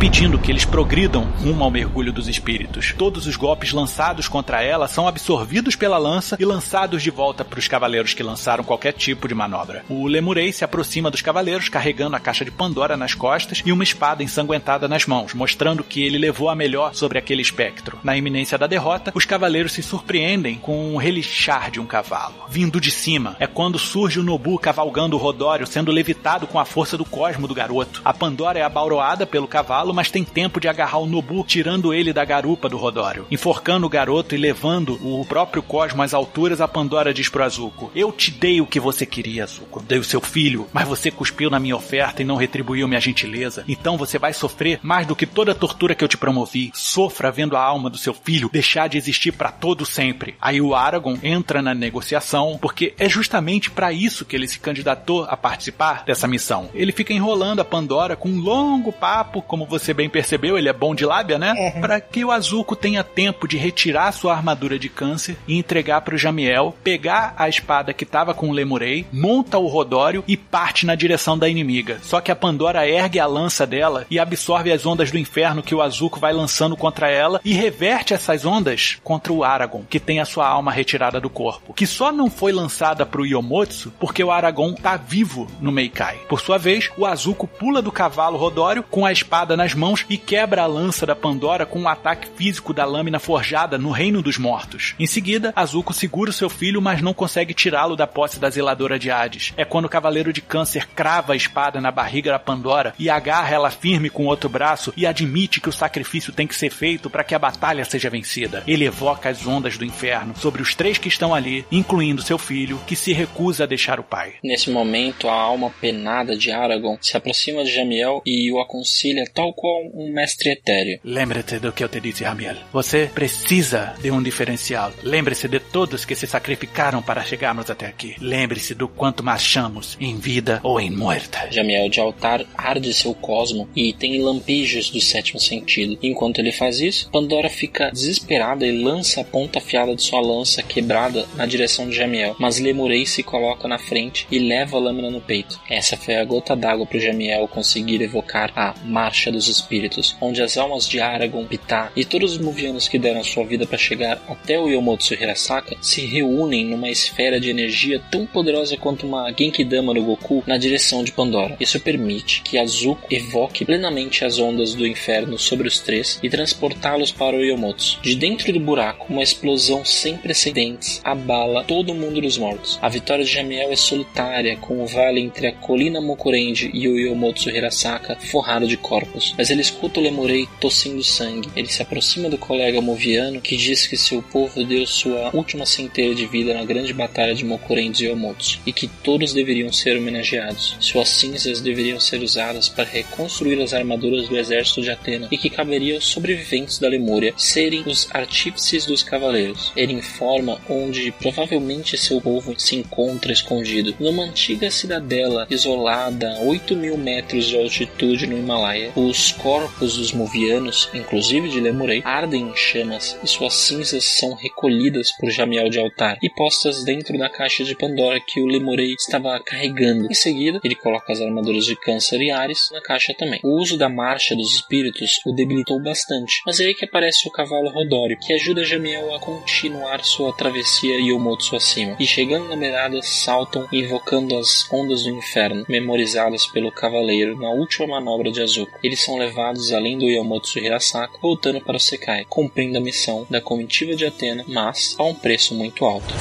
[0.05, 2.94] impedindo que eles progridam rumo ao mergulho dos espíritos.
[2.98, 7.59] Todos os golpes lançados contra ela são absorvidos pela lança e lançados de volta para
[7.59, 9.82] os cavaleiros que lançaram qualquer tipo de manobra.
[9.88, 13.82] O Lemurei se aproxima dos cavaleiros carregando a caixa de Pandora nas costas e uma
[13.82, 17.98] espada ensanguentada nas mãos, mostrando que ele levou a melhor sobre aquele espectro.
[18.05, 22.34] Na iminência da derrota, os cavaleiros se surpreendem com um relixar de um cavalo.
[22.50, 26.66] Vindo de cima, é quando surge o Nobu cavalgando o Rodório, sendo levitado com a
[26.66, 28.02] força do cosmo do garoto.
[28.05, 31.92] A Pandora é abauroada pelo cavalo cavalo, mas tem tempo de agarrar o Nobu, tirando
[31.92, 33.26] ele da garupa do Rodório.
[33.30, 37.90] Enforcando o garoto e levando o próprio Cosmo às alturas, a Pandora diz pro Azuko:
[37.95, 39.82] Eu te dei o que você queria, Azuko.
[39.82, 43.64] Dei o seu filho, mas você cuspiu na minha oferta e não retribuiu minha gentileza.
[43.66, 46.70] Então você vai sofrer mais do que toda a tortura que eu te promovi.
[46.72, 50.36] Sofra vendo a alma do seu filho deixar de existir para todo sempre.
[50.40, 55.24] Aí o Aragorn entra na negociação, porque é justamente para isso que ele se candidatou
[55.24, 56.70] a participar dessa missão.
[56.74, 60.68] Ele fica enrolando a Pandora com um longo papo, como como você bem percebeu, ele
[60.68, 61.55] é bom de lábia, né?
[61.57, 61.70] É.
[61.80, 66.14] Para que o Azuko tenha tempo de retirar sua armadura de câncer e entregar para
[66.14, 70.87] o Jamiel, pegar a espada que estava com o Lemurei, monta o Rodório e parte
[70.87, 71.99] na direção da inimiga.
[72.03, 75.74] Só que a Pandora ergue a lança dela e absorve as ondas do inferno que
[75.74, 80.20] o Azuko vai lançando contra ela e reverte essas ondas contra o Aragorn, que tem
[80.20, 84.24] a sua alma retirada do corpo, que só não foi lançada para o Yomotsu porque
[84.24, 86.18] o Aragorn tá vivo no Meikai.
[86.28, 90.05] Por sua vez, o Azuko pula do cavalo Rodório com a espada espada nas mãos
[90.11, 94.21] e quebra a lança da Pandora com um ataque físico da lâmina forjada no reino
[94.21, 94.95] dos mortos.
[94.99, 99.11] Em seguida, Azuko segura seu filho, mas não consegue tirá-lo da posse da zeladora de
[99.11, 99.55] Hades.
[99.57, 103.55] É quando o Cavaleiro de Câncer crava a espada na barriga da Pandora e agarra
[103.55, 107.09] ela firme com o outro braço e admite que o sacrifício tem que ser feito
[107.09, 108.62] para que a batalha seja vencida.
[108.67, 112.79] Ele evoca as ondas do inferno sobre os três que estão ali, incluindo seu filho,
[112.87, 114.35] que se recusa a deixar o pai.
[114.43, 119.53] Nesse momento, a alma penada de Aragorn se aproxima de Jamiel e o aconselha tal
[119.55, 121.00] qual um mestre etéreo.
[121.02, 122.57] Lembre-se do que eu te disse, Ramiel.
[122.72, 124.92] Você precisa de um diferencial.
[125.02, 128.14] Lembre-se de todos que se sacrificaram para chegarmos até aqui.
[128.20, 131.38] Lembre-se do quanto marchamos, em vida ou em morte.
[131.50, 135.98] Jamiel de altar arde seu cosmo e tem lampejos do sétimo sentido.
[136.02, 140.62] Enquanto ele faz isso, Pandora fica desesperada e lança a ponta afiada de sua lança
[140.62, 142.36] quebrada na direção de Jamiel.
[142.38, 145.61] Mas Lemurei se coloca na frente e leva a lâmina no peito.
[145.70, 150.42] Essa foi a gota d'água para Jamiel conseguir evocar a marcha Marcha dos Espíritos, onde
[150.42, 154.22] as almas de Aragorn, Pitá e todos os Muvianos que deram sua vida para chegar
[154.28, 159.95] até o Yomotsu Hirasaka se reúnem numa esfera de energia tão poderosa quanto uma Genkidama
[159.95, 161.57] no Goku na direção de Pandora.
[161.61, 167.12] Isso permite que Azuko evoque plenamente as ondas do inferno sobre os três e transportá-los
[167.12, 168.01] para o Yomotsu.
[168.03, 172.78] De dentro do buraco, uma explosão sem precedentes abala todo o mundo dos mortos.
[172.80, 176.99] A vitória de Jamiel é solitária, com o vale entre a colina Mokurenji e o
[176.99, 181.49] Yomotsu Hirasaka forrado de corpos, mas ele escuta o Lemurei tossindo sangue.
[181.57, 186.14] Ele se aproxima do colega moviano, que diz que seu povo deu sua última centelha
[186.14, 190.76] de vida na grande batalha de Mokuren Yomotsu, e que todos deveriam ser homenageados.
[190.80, 195.51] Suas cinzas deveriam ser usadas para reconstruir as armaduras do exército de Atena, e que
[195.51, 199.72] caberia aos sobreviventes da Lemúria serem os artífices dos cavaleiros.
[199.76, 206.76] Ele informa onde provavelmente seu povo se encontra escondido, numa antiga cidadela isolada a 8
[206.76, 212.57] mil metros de altitude no Himalaia, os corpos dos movianos, inclusive de Lemurei, ardem em
[212.57, 217.64] chamas e suas cinzas são recolhidas por Jamiel de altar e postas dentro da caixa
[217.64, 220.07] de Pandora que o Lemurei estava carregando.
[220.11, 223.41] Em seguida, ele coloca as armaduras de Câncer e Ares na caixa também.
[223.43, 227.33] O uso da marcha dos espíritos o debilitou bastante, mas é aí que aparece o
[227.33, 231.97] cavalo Rodório, que ajuda Jamiel a continuar sua travessia e o Motsu acima.
[231.99, 237.87] E chegando na beirada, saltam invocando as ondas do inferno, memorizadas pelo cavaleiro na última
[237.87, 242.79] manobra de Azuko eles são levados além do Yamotsu Hirasaka, voltando para o Sekai, cumprindo
[242.79, 246.15] a missão da comitiva de Atena, mas a um preço muito alto.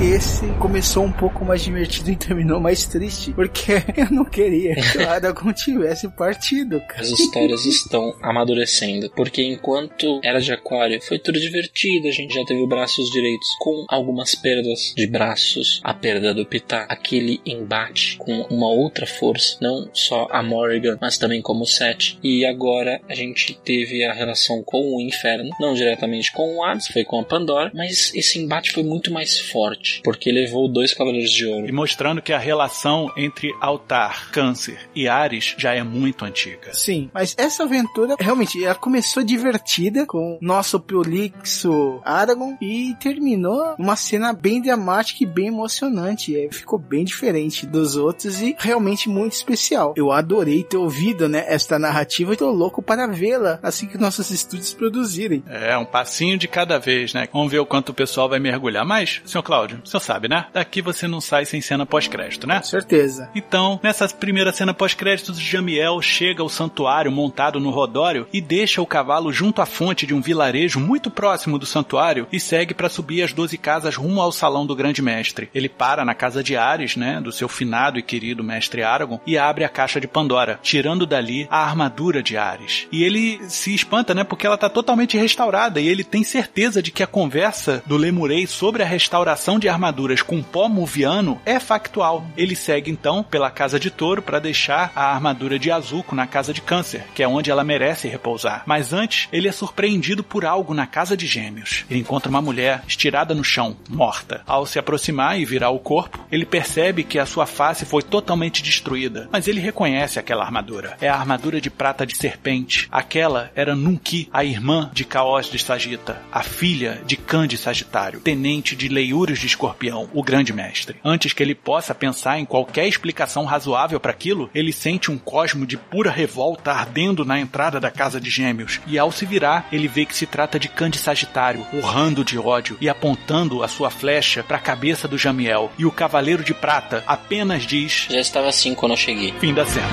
[0.00, 4.98] Esse começou um pouco mais divertido e terminou mais triste, porque eu não queria que
[4.98, 7.00] o Aragorn tivesse partido, cara.
[7.00, 12.44] As histórias estão amadurecendo, porque enquanto era de Aquário foi tudo divertido, a gente já
[12.44, 18.42] teve braços direitos com algumas perdas de braços, a perda do Pitá, aquele embate com
[18.42, 22.18] uma outra força, não só a Morrigan, mas também como o Seth.
[22.22, 26.86] E agora a gente teve a relação com o Inferno, não diretamente com o Hades,
[26.86, 31.32] foi com a Pandora, mas esse embate foi muito mais forte, porque levou dois Cavaleiros
[31.32, 31.68] de Ouro.
[31.68, 36.72] E mostrando que a relação entre Altar, Câncer e Ares já é muito antiga.
[36.72, 43.96] Sim, mas essa aventura realmente ela começou divertida com nosso prolixo Aragorn e terminou uma
[43.96, 46.34] cena bem dramática e bem emocionante.
[46.34, 49.94] E ficou bem diferente dos outros e realmente muito especial.
[49.96, 54.30] Eu adorei ter ouvido, né, esta narrativa e tô louco para vê-la assim que nossos
[54.30, 55.42] estúdios produzirem.
[55.48, 57.28] É, um passinho de cada vez, né?
[57.32, 58.84] Vamos ver o quanto o pessoal vai mergulhar.
[58.84, 60.46] Mas, senhor Cláudio, senhor sabe, né?
[60.52, 62.62] Daqui você não sai sem cena pós-crédito, né?
[62.62, 63.30] Certeza.
[63.34, 68.86] Então, nessa primeira cena pós-créditos, Jamiel chega ao santuário montado no rodório e deixa o
[68.86, 73.22] cavalo junto à fonte de um vilarejo muito próximo do santuário e segue para subir
[73.22, 75.48] as doze casas rumo ao salão do grande mestre.
[75.54, 79.36] Ele para na casa de Ares, né, do seu finado e querido mestre Aragorn, e
[79.36, 82.86] abre a caixa de Pandora, tirando dali a armadura de Ares.
[82.90, 86.90] E ele se espanta, né, porque ela tá totalmente restaurada e ele tem certeza de
[86.90, 92.26] que a conversa do Lemurei sobre a restauração de armaduras com pó muviano é factual.
[92.36, 96.52] Ele segue então pela casa de Touro para deixar a armadura de Azuko na casa
[96.52, 98.62] de Câncer, que é onde ela merece repousar.
[98.66, 101.84] Mas antes, ele é surpreendido por algo na casa de Gêmeos.
[101.90, 104.42] Ele encontra uma mulher estirada no chão, morta.
[104.46, 108.62] Ao se aproximar e virar o corpo, ele percebe que a sua face foi totalmente
[108.62, 110.96] destruída, mas ele reconhece aquela armadura.
[111.00, 112.88] É a armadura de prata de serpente.
[112.90, 118.20] Aquela era Nunki, a irmã de Caos de Sagita, a filha de Khan de Sagitário,
[118.20, 120.96] tenente de Leiúrios de Escorpião, o grande mestre.
[121.04, 125.66] Antes que ele possa pensar em qualquer explicação razoável para aquilo, ele sente um cosmo
[125.66, 129.88] de pura revolta ardendo na entrada da casa de Gêmeos, e ao se virar, ele
[129.88, 133.90] vê que se trata de Khan de Sagitário, urrando de ódio e apontando a sua
[133.90, 135.72] flecha para a cabeça do Jamiel.
[135.76, 139.34] E o Cavaleiro de Prata apenas diz: Já estava assim quando eu cheguei.
[139.40, 139.88] Fim da cena.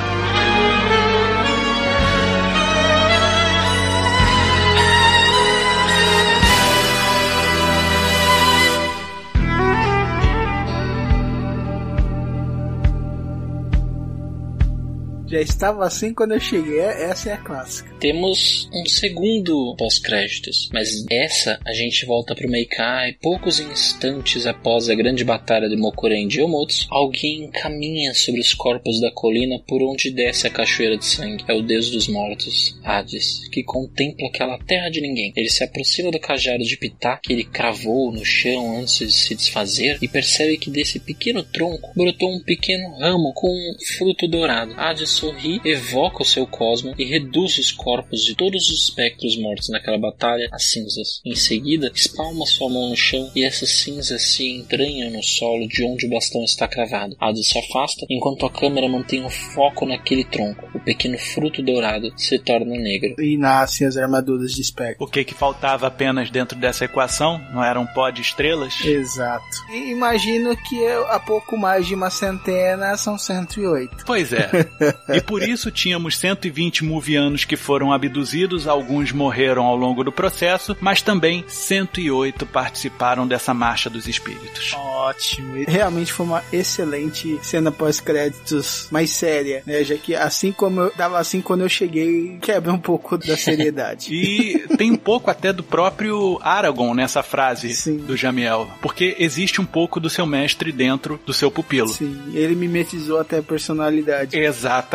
[15.36, 16.80] Já estava assim quando eu cheguei.
[16.80, 17.94] Essa é a clássica.
[18.00, 24.96] Temos um segundo pós-créditos, mas essa a gente volta pro Meikai poucos instantes após a
[24.96, 26.88] grande batalha de Mokuren de Omotsu.
[26.90, 31.44] Alguém caminha sobre os corpos da colina por onde desce a cachoeira de sangue.
[31.50, 35.34] É o deus dos mortos, Hades, que contempla aquela terra de ninguém.
[35.36, 39.36] Ele se aproxima do cajado de Pitá que ele cravou no chão antes de se
[39.36, 44.74] desfazer e percebe que desse pequeno tronco brotou um pequeno ramo com um fruto dourado.
[44.78, 49.70] Hades sorri, evoca o seu cosmo e reduz os corpos de todos os espectros mortos
[49.70, 51.22] naquela batalha a cinzas.
[51.26, 55.84] Em seguida, espalma sua mão no chão e essas cinzas se entranham no solo de
[55.84, 57.16] onde o bastão está cravado.
[57.20, 60.70] Hades se afasta enquanto a câmera mantém o foco naquele tronco.
[60.76, 63.16] O pequeno fruto dourado se torna negro.
[63.20, 65.06] E nascem as armaduras de espectro.
[65.06, 67.40] O que que faltava apenas dentro dessa equação?
[67.52, 68.80] Não era um pó de estrelas?
[68.84, 69.46] Exato.
[69.72, 74.06] E imagino que há pouco mais de uma centena são 108.
[74.06, 74.50] Pois é.
[75.14, 80.76] E por isso tínhamos 120 muvianos que foram abduzidos, alguns morreram ao longo do processo,
[80.80, 84.74] mas também 108 participaram dessa marcha dos espíritos.
[84.74, 85.64] Ótimo.
[85.68, 89.84] Realmente foi uma excelente cena pós-créditos mais séria, né?
[89.84, 94.14] Já que assim como eu tava assim quando eu cheguei, quebra um pouco da seriedade.
[94.14, 97.98] e tem um pouco até do próprio Aragorn nessa frase Sim.
[97.98, 101.90] do Jamiel, porque existe um pouco do seu mestre dentro do seu pupilo.
[101.90, 104.36] Sim, ele mimetizou até a personalidade.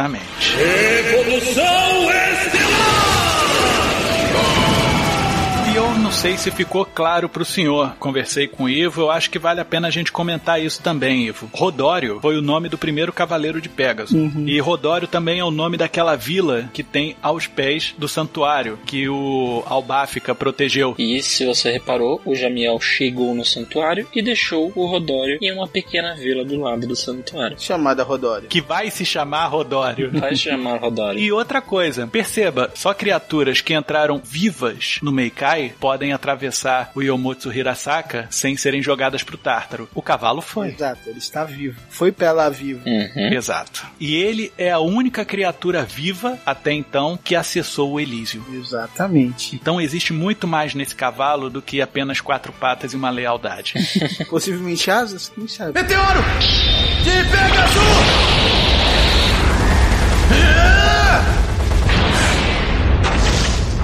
[0.00, 0.56] Exatamente.
[0.58, 2.79] Evolução E
[6.20, 7.96] sei se ficou claro pro senhor.
[7.98, 11.26] Conversei com o Ivo, eu acho que vale a pena a gente comentar isso também,
[11.26, 11.48] Ivo.
[11.50, 14.30] Rodório foi o nome do primeiro cavaleiro de Pégaso.
[14.44, 19.08] E Rodório também é o nome daquela vila que tem aos pés do santuário que
[19.08, 20.94] o Albáfica protegeu.
[20.98, 25.66] E se você reparou, o Jamiel chegou no santuário e deixou o Rodório em uma
[25.66, 27.58] pequena vila do lado do santuário.
[27.58, 28.46] Chamada Rodório.
[28.46, 30.10] Que vai se chamar Rodório.
[30.12, 31.18] Vai chamar Rodório.
[31.18, 37.02] E outra coisa, perceba, só criaturas que entraram vivas no Meikai podem podem atravessar o
[37.02, 39.88] Yomotsu Hirasaka sem serem jogadas pro Tártaro.
[39.94, 40.68] O cavalo foi.
[40.68, 41.80] Exato, ele está vivo.
[41.88, 42.82] Foi pra lá vivo.
[42.86, 43.32] Uhum.
[43.32, 43.86] Exato.
[43.98, 48.44] E ele é a única criatura viva até então que acessou o Elísio.
[48.52, 49.56] Exatamente.
[49.56, 53.74] Então existe muito mais nesse cavalo do que apenas quatro patas e uma lealdade.
[54.28, 55.28] Possivelmente asas?
[55.28, 55.72] Quem sabe?
[55.80, 56.22] Meteoro!
[57.04, 58.40] De Pegasus!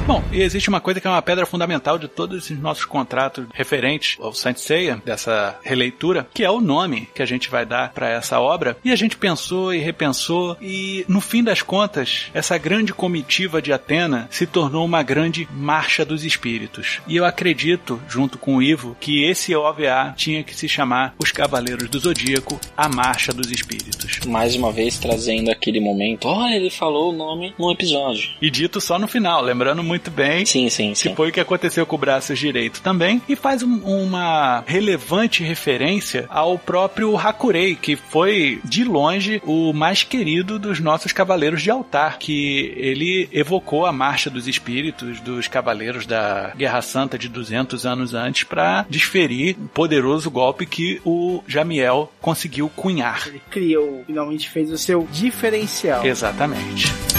[0.07, 3.45] Bom, e existe uma coisa que é uma pedra fundamental de todos esses nossos contratos
[3.53, 7.93] referentes ao Saint Seiya, dessa releitura, que é o nome que a gente vai dar
[7.93, 8.77] para essa obra.
[8.85, 13.73] E a gente pensou e repensou e no fim das contas, essa grande comitiva de
[13.73, 17.01] Atena se tornou uma grande marcha dos espíritos.
[17.09, 21.33] E eu acredito, junto com o Ivo, que esse OVA tinha que se chamar Os
[21.33, 24.21] Cavaleiros do Zodíaco, a Marcha dos Espíritos.
[24.25, 28.31] Mais uma vez trazendo aquele momento, olha, ele falou o nome no episódio.
[28.41, 30.45] E dito só no final, lembrando muito muito bem.
[30.45, 31.11] Sim, sim, sim.
[31.11, 33.21] Que foi o que aconteceu com o braço direito também.
[33.29, 40.03] E faz um, uma relevante referência ao próprio Hakurei, que foi, de longe, o mais
[40.03, 46.07] querido dos nossos cavaleiros de altar, que ele evocou a marcha dos espíritos dos cavaleiros
[46.07, 52.13] da Guerra Santa de 200 anos antes para desferir o poderoso golpe que o Jamiel
[52.21, 53.27] conseguiu cunhar.
[53.27, 56.05] Ele criou, finalmente fez o seu diferencial.
[56.05, 57.16] Exatamente.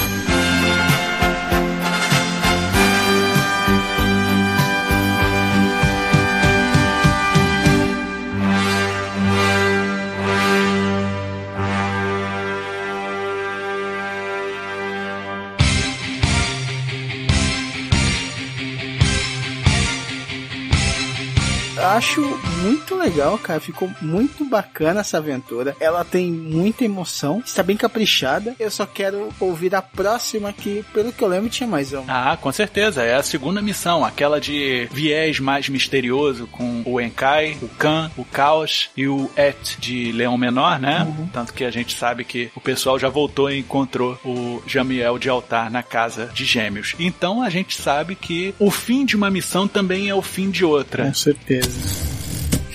[21.95, 22.21] Acho
[22.68, 23.59] muito legal, cara.
[23.59, 25.76] Ficou muito bacana essa aventura.
[25.80, 28.55] Ela tem muita emoção, está bem caprichada.
[28.59, 32.03] Eu só quero ouvir a próxima que, pelo que eu lembro, tinha mais uma.
[32.07, 33.03] Ah, com certeza.
[33.03, 38.26] É a segunda missão, aquela de viés mais misterioso com o Enkai, o Kan, o
[38.26, 41.03] Caos e o Et de Leão Menor, né?
[41.03, 41.28] Uhum.
[41.28, 45.30] Tanto que a gente sabe que o pessoal já voltou e encontrou o Jamiel de
[45.30, 46.95] altar na casa de Gêmeos.
[46.99, 50.65] Então a gente sabe que o fim de uma missão também é o fim de
[50.65, 51.05] outra.
[51.05, 52.26] Com certeza.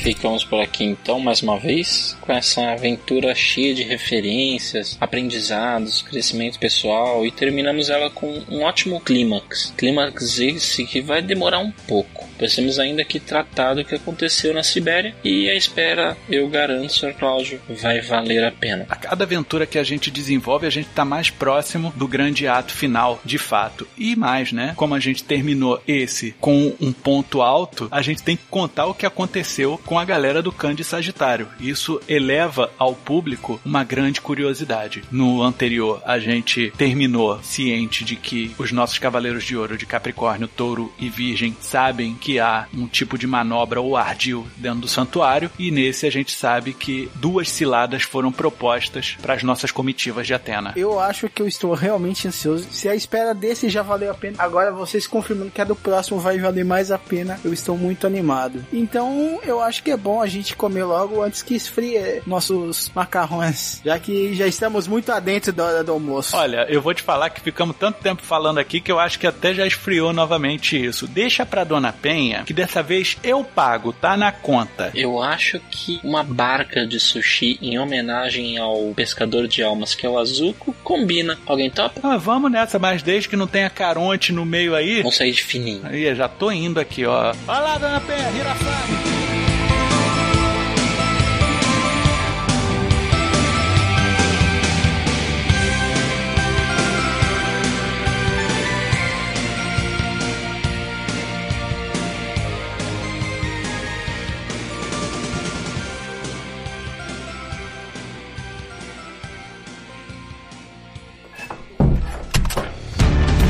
[0.03, 6.59] Ficamos por aqui então mais uma vez com essa aventura cheia de referências, aprendizados, crescimento
[6.59, 9.73] pessoal e terminamos ela com um ótimo clímax.
[9.77, 12.29] Clímax esse que vai demorar um pouco.
[12.37, 16.93] Pois temos ainda que tratar do que aconteceu na Sibéria e a espera, eu garanto,
[16.93, 17.15] Sr.
[17.15, 18.85] Cláudio, vai valer a pena.
[18.89, 22.73] A cada aventura que a gente desenvolve, a gente está mais próximo do grande ato
[22.73, 23.87] final, de fato.
[23.97, 24.73] E mais, né?
[24.75, 28.95] Como a gente terminou esse com um ponto alto, a gente tem que contar o
[28.95, 31.49] que aconteceu com a galera do Cande Sagitário.
[31.61, 35.03] Isso eleva ao público uma grande curiosidade.
[35.11, 40.49] No anterior, a gente terminou ciente de que os nossos Cavaleiros de Ouro de Capricórnio,
[40.49, 45.51] Touro e Virgem sabem que há um tipo de manobra ou ardil dentro do santuário,
[45.59, 50.35] e nesse a gente sabe que duas ciladas foram propostas para as nossas comitivas de
[50.35, 50.73] Atena.
[50.77, 52.67] Eu acho que eu estou realmente ansioso.
[52.71, 56.19] Se a espera desse já valeu a pena, agora vocês confirmando que a do próximo
[56.19, 58.65] vai valer mais a pena, eu estou muito animado.
[58.73, 62.91] Então, eu acho acho que é bom a gente comer logo antes que esfrie nossos
[62.95, 66.37] macarrões, já que já estamos muito adentro da hora do almoço.
[66.37, 69.27] Olha, eu vou te falar que ficamos tanto tempo falando aqui que eu acho que
[69.27, 71.09] até já esfriou novamente isso.
[71.09, 74.93] Deixa pra Dona Penha, que dessa vez eu pago, tá na conta.
[74.95, 80.09] Eu acho que uma barca de sushi em homenagem ao pescador de almas, que é
[80.09, 81.37] o Azuko, combina.
[81.45, 82.01] Alguém topa?
[82.03, 84.99] Ah, vamos nessa, mas desde que não tenha caronte no meio aí.
[84.99, 85.81] Vamos sair de fininho.
[85.85, 87.35] Aí, já tô indo aqui, ó.
[87.49, 89.12] Olha lá, Dona Penha, Hirasami.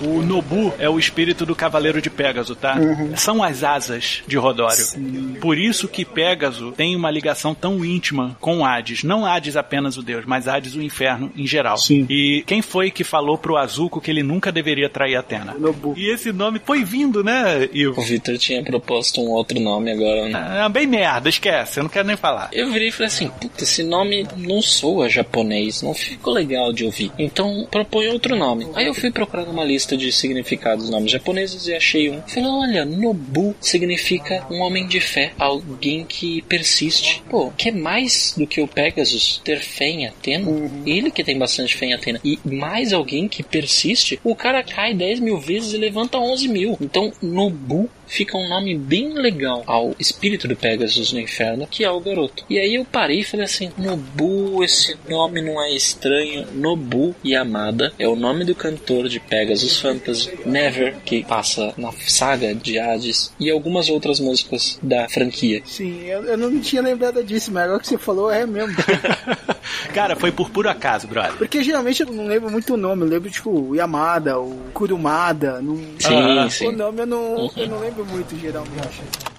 [0.00, 2.76] O Nobu é o espírito do Cavaleiro de Pégaso, tá?
[2.76, 3.16] Uhum.
[3.16, 4.76] São as asas de Rodório.
[4.76, 5.36] Sim.
[5.40, 9.02] Por isso que Pégaso tem uma ligação tão íntima com Hades.
[9.02, 11.76] Não Hades apenas o deus, mas Hades o inferno em geral.
[11.78, 12.06] Sim.
[12.08, 15.54] E quem foi que falou pro Azuko que ele nunca deveria trair Atena?
[15.58, 15.94] Nobu.
[15.96, 18.00] E esse nome foi vindo, né, Ivo?
[18.00, 20.28] O Victor tinha proposto um outro nome agora.
[20.28, 20.60] Né?
[20.60, 22.50] Ah, bem merda, esquece, eu não quero nem falar.
[22.52, 26.84] Eu virei e falei assim, puta, esse nome não soa japonês, não ficou legal de
[26.84, 27.12] ouvir.
[27.18, 28.68] Então propõe outro nome.
[28.74, 32.22] Aí eu fui procurar numa lista de significados dos nomes japoneses e achei um.
[32.22, 37.22] Falei, olha, Nobu significa um homem de fé, alguém que persiste.
[37.28, 40.48] Pô, que é mais do que o Pegasus ter fé em Atena?
[40.48, 40.82] Uhum.
[40.86, 42.20] Ele que tem bastante fé em Atena.
[42.24, 46.78] E mais alguém que persiste, o cara cai 10 mil vezes e levanta 11 mil.
[46.80, 51.90] Então, Nobu fica um nome bem legal ao espírito do Pegasus no inferno, que é
[51.90, 52.44] o garoto.
[52.48, 56.46] E aí eu parei e falei assim: Nobu, esse nome não é estranho.
[56.54, 62.54] Nobu Yamada é o nome do cantor de Pegasus Fantasy, Never, que passa na saga
[62.54, 65.62] de Hades, e algumas outras músicas da franquia.
[65.64, 68.74] Sim, eu, eu não tinha lembrado disso, mas agora que você falou é mesmo.
[69.92, 71.36] Cara, foi por puro acaso, brother.
[71.36, 75.60] Porque geralmente eu não lembro muito o nome, eu lembro tipo o Yamada, o Kurumada.
[75.60, 75.76] Não...
[75.98, 76.68] Sim, ah, sim.
[76.68, 77.50] O nome eu não, uhum.
[77.56, 79.37] eu não lembro muito, geralmente.